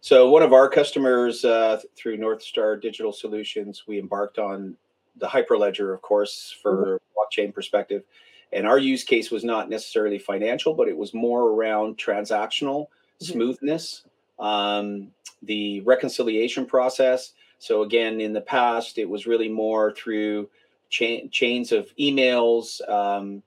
So 0.00 0.30
one 0.30 0.42
of 0.42 0.54
our 0.54 0.70
customers 0.70 1.44
uh, 1.44 1.80
through 1.96 2.16
North 2.16 2.42
Star 2.42 2.76
Digital 2.76 3.12
Solutions, 3.12 3.84
we 3.86 3.98
embarked 3.98 4.38
on 4.38 4.76
the 5.16 5.26
Hyperledger, 5.26 5.92
of 5.92 6.00
course, 6.00 6.54
for 6.62 7.00
mm-hmm. 7.00 7.42
blockchain 7.42 7.52
perspective. 7.52 8.04
And 8.52 8.66
our 8.66 8.78
use 8.78 9.04
case 9.04 9.30
was 9.30 9.44
not 9.44 9.68
necessarily 9.68 10.18
financial, 10.18 10.74
but 10.74 10.88
it 10.88 10.96
was 10.96 11.12
more 11.12 11.50
around 11.50 11.98
transactional 11.98 12.86
mm-hmm. 12.86 13.32
smoothness, 13.32 14.04
um, 14.38 15.08
the 15.42 15.80
reconciliation 15.80 16.66
process. 16.66 17.32
So 17.58 17.82
again, 17.82 18.20
in 18.20 18.32
the 18.32 18.40
past, 18.40 18.98
it 18.98 19.08
was 19.08 19.26
really 19.26 19.48
more 19.48 19.92
through 19.92 20.48
cha- 20.88 21.26
chains 21.30 21.72
of 21.72 21.88
emails, 21.98 22.86
um, 22.88 23.42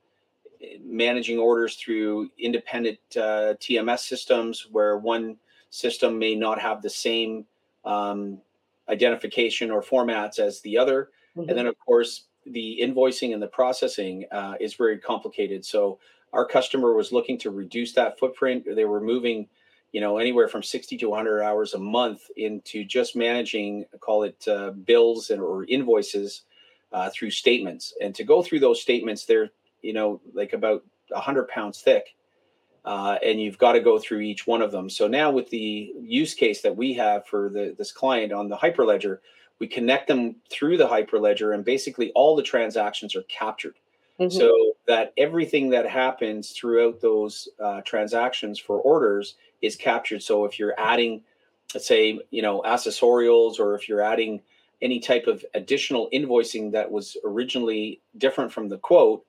managing 0.84 1.38
orders 1.38 1.76
through 1.76 2.30
independent 2.38 2.98
uh, 3.16 3.54
TMS 3.60 4.00
systems, 4.00 4.66
where 4.70 4.98
one 4.98 5.36
system 5.70 6.18
may 6.18 6.34
not 6.34 6.60
have 6.60 6.82
the 6.82 6.90
same 6.90 7.46
um, 7.84 8.38
identification 8.88 9.70
or 9.70 9.82
formats 9.82 10.38
as 10.38 10.60
the 10.60 10.76
other. 10.76 11.10
Mm-hmm. 11.36 11.48
And 11.48 11.58
then, 11.58 11.66
of 11.66 11.78
course, 11.78 12.24
the 12.46 12.80
invoicing 12.82 13.32
and 13.32 13.42
the 13.42 13.46
processing 13.46 14.24
uh, 14.32 14.54
is 14.60 14.74
very 14.74 14.98
complicated. 14.98 15.64
So 15.64 15.98
our 16.32 16.44
customer 16.44 16.94
was 16.94 17.12
looking 17.12 17.38
to 17.38 17.50
reduce 17.50 17.92
that 17.94 18.18
footprint. 18.18 18.64
They 18.74 18.84
were 18.84 19.00
moving, 19.00 19.48
you 19.92 20.00
know, 20.00 20.18
anywhere 20.18 20.48
from 20.48 20.62
60 20.62 20.96
to 20.98 21.08
100 21.08 21.42
hours 21.42 21.74
a 21.74 21.78
month 21.78 22.22
into 22.36 22.84
just 22.84 23.16
managing, 23.16 23.84
call 24.00 24.22
it 24.22 24.46
uh, 24.48 24.70
bills 24.70 25.30
and, 25.30 25.40
or 25.40 25.64
invoices 25.64 26.42
uh, 26.92 27.10
through 27.10 27.30
statements. 27.30 27.94
And 28.00 28.14
to 28.14 28.24
go 28.24 28.42
through 28.42 28.60
those 28.60 28.80
statements, 28.80 29.24
they're, 29.24 29.50
you 29.82 29.92
know, 29.92 30.20
like 30.34 30.52
about 30.52 30.84
100 31.08 31.48
pounds 31.48 31.80
thick. 31.80 32.14
Uh, 32.84 33.18
and 33.22 33.40
you've 33.40 33.58
got 33.58 33.72
to 33.72 33.80
go 33.80 33.98
through 33.98 34.20
each 34.20 34.46
one 34.46 34.62
of 34.62 34.72
them. 34.72 34.88
So 34.88 35.06
now 35.06 35.30
with 35.30 35.50
the 35.50 35.92
use 36.00 36.32
case 36.32 36.62
that 36.62 36.76
we 36.76 36.94
have 36.94 37.26
for 37.26 37.50
the, 37.50 37.74
this 37.76 37.92
client 37.92 38.32
on 38.32 38.48
the 38.48 38.56
Hyperledger, 38.56 39.18
we 39.60 39.68
connect 39.68 40.08
them 40.08 40.36
through 40.50 40.76
the 40.76 40.88
hyperledger 40.88 41.54
and 41.54 41.64
basically 41.64 42.10
all 42.12 42.34
the 42.34 42.42
transactions 42.42 43.14
are 43.14 43.22
captured. 43.22 43.76
Mm-hmm. 44.18 44.36
so 44.36 44.74
that 44.86 45.14
everything 45.16 45.70
that 45.70 45.88
happens 45.88 46.50
throughout 46.50 47.00
those 47.00 47.48
uh, 47.58 47.80
transactions 47.86 48.58
for 48.58 48.78
orders 48.78 49.36
is 49.62 49.76
captured. 49.76 50.22
So 50.22 50.44
if 50.44 50.58
you're 50.58 50.78
adding 50.78 51.22
let's 51.74 51.86
say 51.86 52.18
you 52.30 52.42
know 52.42 52.62
accessorials 52.62 53.58
or 53.58 53.74
if 53.74 53.88
you're 53.88 54.02
adding 54.02 54.40
any 54.82 54.98
type 54.98 55.26
of 55.26 55.44
additional 55.54 56.08
invoicing 56.12 56.72
that 56.72 56.90
was 56.90 57.16
originally 57.24 58.00
different 58.18 58.52
from 58.52 58.68
the 58.68 58.78
quote 58.78 59.24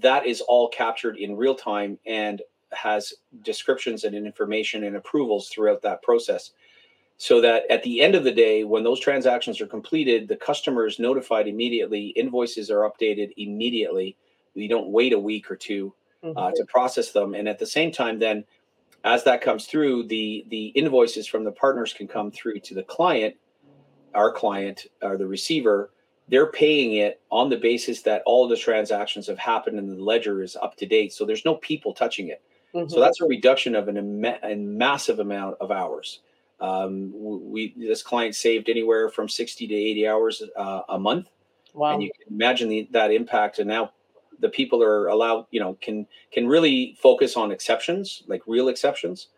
that 0.00 0.26
is 0.26 0.40
all 0.40 0.68
captured 0.68 1.16
in 1.16 1.36
real 1.36 1.54
time 1.54 1.98
and 2.06 2.42
has 2.72 3.14
descriptions 3.42 4.04
and 4.04 4.14
information 4.14 4.84
and 4.84 4.96
approvals 4.96 5.48
throughout 5.48 5.82
that 5.82 6.02
process 6.02 6.52
so 7.16 7.40
that 7.40 7.62
at 7.70 7.82
the 7.82 8.00
end 8.00 8.14
of 8.14 8.24
the 8.24 8.32
day, 8.32 8.64
when 8.64 8.82
those 8.82 9.00
transactions 9.00 9.60
are 9.60 9.66
completed, 9.66 10.28
the 10.28 10.36
customer 10.36 10.86
is 10.86 10.98
notified 10.98 11.46
immediately, 11.46 12.08
invoices 12.08 12.70
are 12.70 12.90
updated 12.90 13.32
immediately. 13.36 14.16
We 14.54 14.68
don't 14.68 14.90
wait 14.90 15.12
a 15.12 15.18
week 15.18 15.50
or 15.50 15.56
2 15.56 15.94
uh, 16.22 16.26
mm-hmm. 16.26 16.38
uh, 16.38 16.50
to 16.52 16.64
process 16.66 17.12
them. 17.12 17.34
And 17.34 17.48
at 17.48 17.58
the 17.58 17.66
same 17.66 17.92
time, 17.92 18.18
then 18.18 18.44
as 19.04 19.22
that 19.24 19.42
comes 19.42 19.66
through, 19.66 20.04
the 20.04 20.44
the 20.48 20.66
invoices 20.68 21.26
from 21.26 21.44
the 21.44 21.52
partners 21.52 21.92
can 21.92 22.08
come 22.08 22.30
through 22.30 22.60
to 22.60 22.74
the 22.74 22.82
client, 22.82 23.36
our 24.14 24.32
client 24.32 24.86
or 25.02 25.16
the 25.16 25.26
receiver. 25.26 25.90
They're 26.28 26.50
paying 26.50 26.94
it 26.94 27.20
on 27.30 27.50
the 27.50 27.58
basis 27.58 28.00
that 28.02 28.22
all 28.24 28.48
the 28.48 28.56
transactions 28.56 29.26
have 29.26 29.38
happened 29.38 29.78
and 29.78 29.90
the 29.90 30.02
ledger 30.02 30.42
is 30.42 30.56
up 30.56 30.74
to 30.76 30.86
date. 30.86 31.12
So 31.12 31.26
there's 31.26 31.44
no 31.44 31.56
people 31.56 31.92
touching 31.92 32.28
it. 32.28 32.42
Mm-hmm. 32.74 32.88
So 32.88 32.98
that's 32.98 33.20
a 33.20 33.26
reduction 33.26 33.74
of 33.76 33.88
an 33.88 34.24
a 34.42 34.56
massive 34.56 35.18
amount 35.18 35.56
of 35.60 35.70
hours. 35.70 36.20
Um, 36.60 37.12
we 37.14 37.74
this 37.76 38.02
client 38.02 38.34
saved 38.34 38.68
anywhere 38.68 39.08
from 39.08 39.28
60 39.28 39.66
to 39.66 39.74
80 39.74 40.08
hours 40.08 40.42
uh, 40.56 40.82
a 40.88 40.98
month. 40.98 41.28
Wow. 41.74 41.94
And 41.94 42.02
you 42.02 42.10
can 42.12 42.32
imagine 42.32 42.68
the, 42.68 42.88
that 42.92 43.10
impact. 43.10 43.58
And 43.58 43.68
now 43.68 43.92
the 44.40 44.48
people 44.48 44.82
are 44.82 45.08
allowed, 45.08 45.46
you 45.50 45.60
know, 45.60 45.76
can 45.80 46.06
can 46.32 46.46
really 46.46 46.96
focus 47.00 47.36
on 47.36 47.50
exceptions, 47.50 48.22
like 48.26 48.42
real 48.46 48.68
exceptions, 48.68 49.28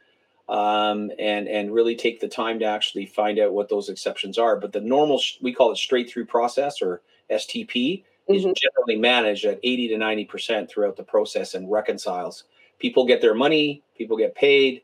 um, 0.48 1.10
and 1.18 1.48
and 1.48 1.72
really 1.72 1.96
take 1.96 2.20
the 2.20 2.28
time 2.28 2.58
to 2.58 2.64
actually 2.64 3.06
find 3.06 3.38
out 3.38 3.52
what 3.52 3.68
those 3.68 3.88
exceptions 3.88 4.38
are. 4.38 4.56
But 4.56 4.72
the 4.72 4.80
normal, 4.80 5.20
we 5.40 5.52
call 5.52 5.72
it 5.72 5.78
straight 5.78 6.10
through 6.10 6.26
process 6.26 6.82
or 6.82 7.02
STP, 7.30 7.68
mm-hmm. 7.68 8.32
is 8.34 8.42
generally 8.42 9.00
managed 9.00 9.44
at 9.44 9.60
80 9.62 9.88
to 9.88 9.98
90 9.98 10.24
percent 10.26 10.70
throughout 10.70 10.96
the 10.96 11.02
process 11.02 11.54
and 11.54 11.70
reconciles. 11.70 12.44
People 12.78 13.06
get 13.06 13.22
their 13.22 13.34
money, 13.34 13.82
people 13.96 14.16
get 14.16 14.34
paid, 14.34 14.82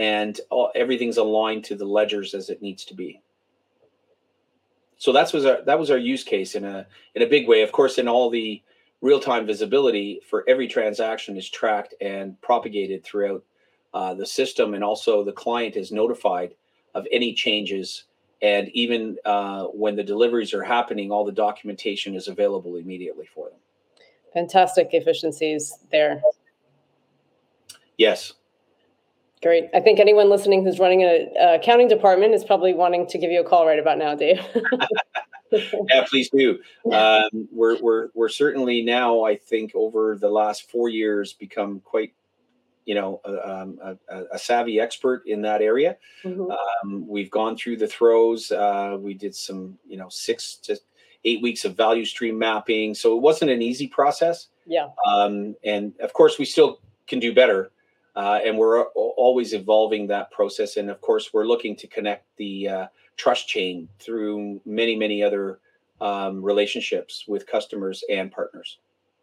and 0.00 0.40
all, 0.48 0.72
everything's 0.74 1.18
aligned 1.18 1.62
to 1.62 1.76
the 1.76 1.84
ledgers 1.84 2.32
as 2.32 2.48
it 2.48 2.62
needs 2.62 2.86
to 2.86 2.94
be. 2.94 3.20
So 4.96 5.12
that 5.12 5.30
was 5.32 5.44
our 5.44 5.62
that 5.66 5.78
was 5.78 5.90
our 5.90 5.98
use 5.98 6.24
case 6.24 6.54
in 6.54 6.64
a 6.64 6.86
in 7.14 7.22
a 7.22 7.26
big 7.26 7.46
way. 7.46 7.60
Of 7.60 7.70
course, 7.70 7.98
in 7.98 8.08
all 8.08 8.30
the 8.30 8.62
real 9.02 9.20
time 9.20 9.46
visibility 9.46 10.20
for 10.28 10.44
every 10.48 10.68
transaction 10.68 11.36
is 11.36 11.48
tracked 11.50 11.94
and 12.00 12.40
propagated 12.40 13.04
throughout 13.04 13.44
uh, 13.92 14.14
the 14.14 14.24
system, 14.24 14.72
and 14.72 14.82
also 14.82 15.22
the 15.22 15.32
client 15.32 15.76
is 15.76 15.92
notified 15.92 16.54
of 16.94 17.06
any 17.12 17.34
changes. 17.34 18.04
And 18.40 18.70
even 18.70 19.18
uh, 19.26 19.64
when 19.64 19.96
the 19.96 20.02
deliveries 20.02 20.54
are 20.54 20.64
happening, 20.64 21.12
all 21.12 21.26
the 21.26 21.32
documentation 21.32 22.14
is 22.14 22.26
available 22.26 22.76
immediately 22.76 23.26
for 23.34 23.50
them. 23.50 23.58
Fantastic 24.32 24.88
efficiencies 24.92 25.78
there. 25.90 26.22
Yes, 27.98 28.32
Great. 29.42 29.70
I 29.72 29.80
think 29.80 30.00
anyone 30.00 30.28
listening 30.28 30.64
who's 30.64 30.78
running 30.78 31.02
an 31.02 31.30
accounting 31.38 31.88
department 31.88 32.34
is 32.34 32.44
probably 32.44 32.74
wanting 32.74 33.06
to 33.06 33.18
give 33.18 33.30
you 33.30 33.40
a 33.40 33.44
call 33.44 33.66
right 33.66 33.78
about 33.78 33.96
now, 33.96 34.14
Dave. 34.14 34.40
yeah, 35.50 36.04
please 36.08 36.28
do. 36.28 36.58
Um, 36.92 37.48
we're 37.50 37.80
we're 37.80 38.08
we're 38.12 38.28
certainly 38.28 38.82
now, 38.82 39.24
I 39.24 39.36
think, 39.36 39.72
over 39.74 40.18
the 40.20 40.28
last 40.28 40.70
four 40.70 40.90
years, 40.90 41.32
become 41.32 41.80
quite, 41.80 42.12
you 42.84 42.94
know, 42.94 43.22
a, 43.24 43.50
um, 43.50 43.78
a, 43.82 44.24
a 44.32 44.38
savvy 44.38 44.78
expert 44.78 45.22
in 45.26 45.40
that 45.42 45.62
area. 45.62 45.96
Mm-hmm. 46.22 46.50
Um, 46.50 47.08
we've 47.08 47.30
gone 47.30 47.56
through 47.56 47.78
the 47.78 47.88
throws. 47.88 48.52
Uh, 48.52 48.98
we 49.00 49.14
did 49.14 49.34
some, 49.34 49.78
you 49.88 49.96
know, 49.96 50.10
six 50.10 50.56
to 50.64 50.78
eight 51.24 51.40
weeks 51.40 51.64
of 51.64 51.78
value 51.78 52.04
stream 52.04 52.38
mapping, 52.38 52.94
so 52.94 53.16
it 53.16 53.22
wasn't 53.22 53.50
an 53.50 53.62
easy 53.62 53.86
process. 53.86 54.48
Yeah. 54.66 54.88
Um, 55.06 55.56
and 55.64 55.94
of 56.00 56.12
course, 56.12 56.38
we 56.38 56.44
still 56.44 56.80
can 57.06 57.20
do 57.20 57.34
better. 57.34 57.72
Uh, 58.16 58.40
and 58.44 58.58
we're 58.58 58.82
always 58.84 59.52
evolving 59.52 60.08
that 60.08 60.30
process. 60.30 60.76
And 60.76 60.90
of 60.90 61.00
course, 61.00 61.32
we're 61.32 61.44
looking 61.44 61.76
to 61.76 61.86
connect 61.86 62.26
the 62.36 62.68
uh, 62.68 62.86
trust 63.16 63.48
chain 63.48 63.88
through 63.98 64.60
many, 64.64 64.96
many 64.96 65.22
other 65.22 65.60
um, 66.00 66.42
relationships 66.42 67.24
with 67.28 67.46
customers 67.46 68.02
and 68.10 68.32
partners. 68.32 68.78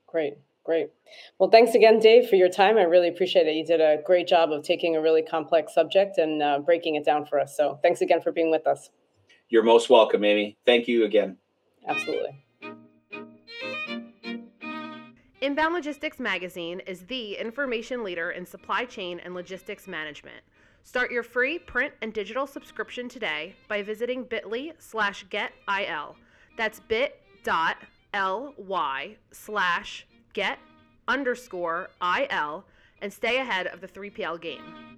Great, 0.05 0.37
great. 0.63 0.89
Well, 1.37 1.49
thanks 1.49 1.75
again, 1.75 1.99
Dave, 1.99 2.29
for 2.29 2.35
your 2.35 2.49
time. 2.49 2.77
I 2.77 2.83
really 2.83 3.09
appreciate 3.09 3.47
it. 3.47 3.55
You 3.55 3.65
did 3.65 3.81
a 3.81 3.97
great 4.05 4.27
job 4.27 4.51
of 4.51 4.63
taking 4.63 4.95
a 4.95 5.01
really 5.01 5.21
complex 5.21 5.73
subject 5.73 6.17
and 6.17 6.41
uh, 6.41 6.59
breaking 6.59 6.95
it 6.95 7.05
down 7.05 7.25
for 7.25 7.39
us. 7.39 7.57
So 7.57 7.79
thanks 7.81 8.01
again 8.01 8.21
for 8.21 8.31
being 8.31 8.51
with 8.51 8.67
us. 8.67 8.89
You're 9.49 9.63
most 9.63 9.89
welcome, 9.89 10.23
Amy. 10.23 10.57
Thank 10.65 10.87
you 10.87 11.05
again. 11.05 11.37
Absolutely. 11.87 12.46
Inbound 15.39 15.75
Logistics 15.75 16.19
Magazine 16.19 16.79
is 16.87 17.01
the 17.01 17.37
information 17.37 18.03
leader 18.03 18.31
in 18.31 18.43
supply 18.43 18.85
chain 18.85 19.19
and 19.19 19.35
logistics 19.35 19.87
management. 19.87 20.41
Start 20.81 21.11
your 21.11 21.21
free 21.21 21.59
print 21.59 21.93
and 22.01 22.11
digital 22.11 22.47
subscription 22.47 23.07
today 23.07 23.53
by 23.67 23.83
visiting 23.83 24.23
bit.ly 24.23 24.71
slash 24.79 25.27
getil. 25.27 26.15
That's 26.57 26.79
bit.ly 26.79 27.17
slash 29.31 30.07
get 30.33 30.57
underscore 31.07 31.91
il 32.01 32.65
and 33.03 33.13
stay 33.13 33.37
ahead 33.37 33.67
of 33.67 33.79
the 33.79 33.87
3PL 33.87 34.41
game. 34.41 34.97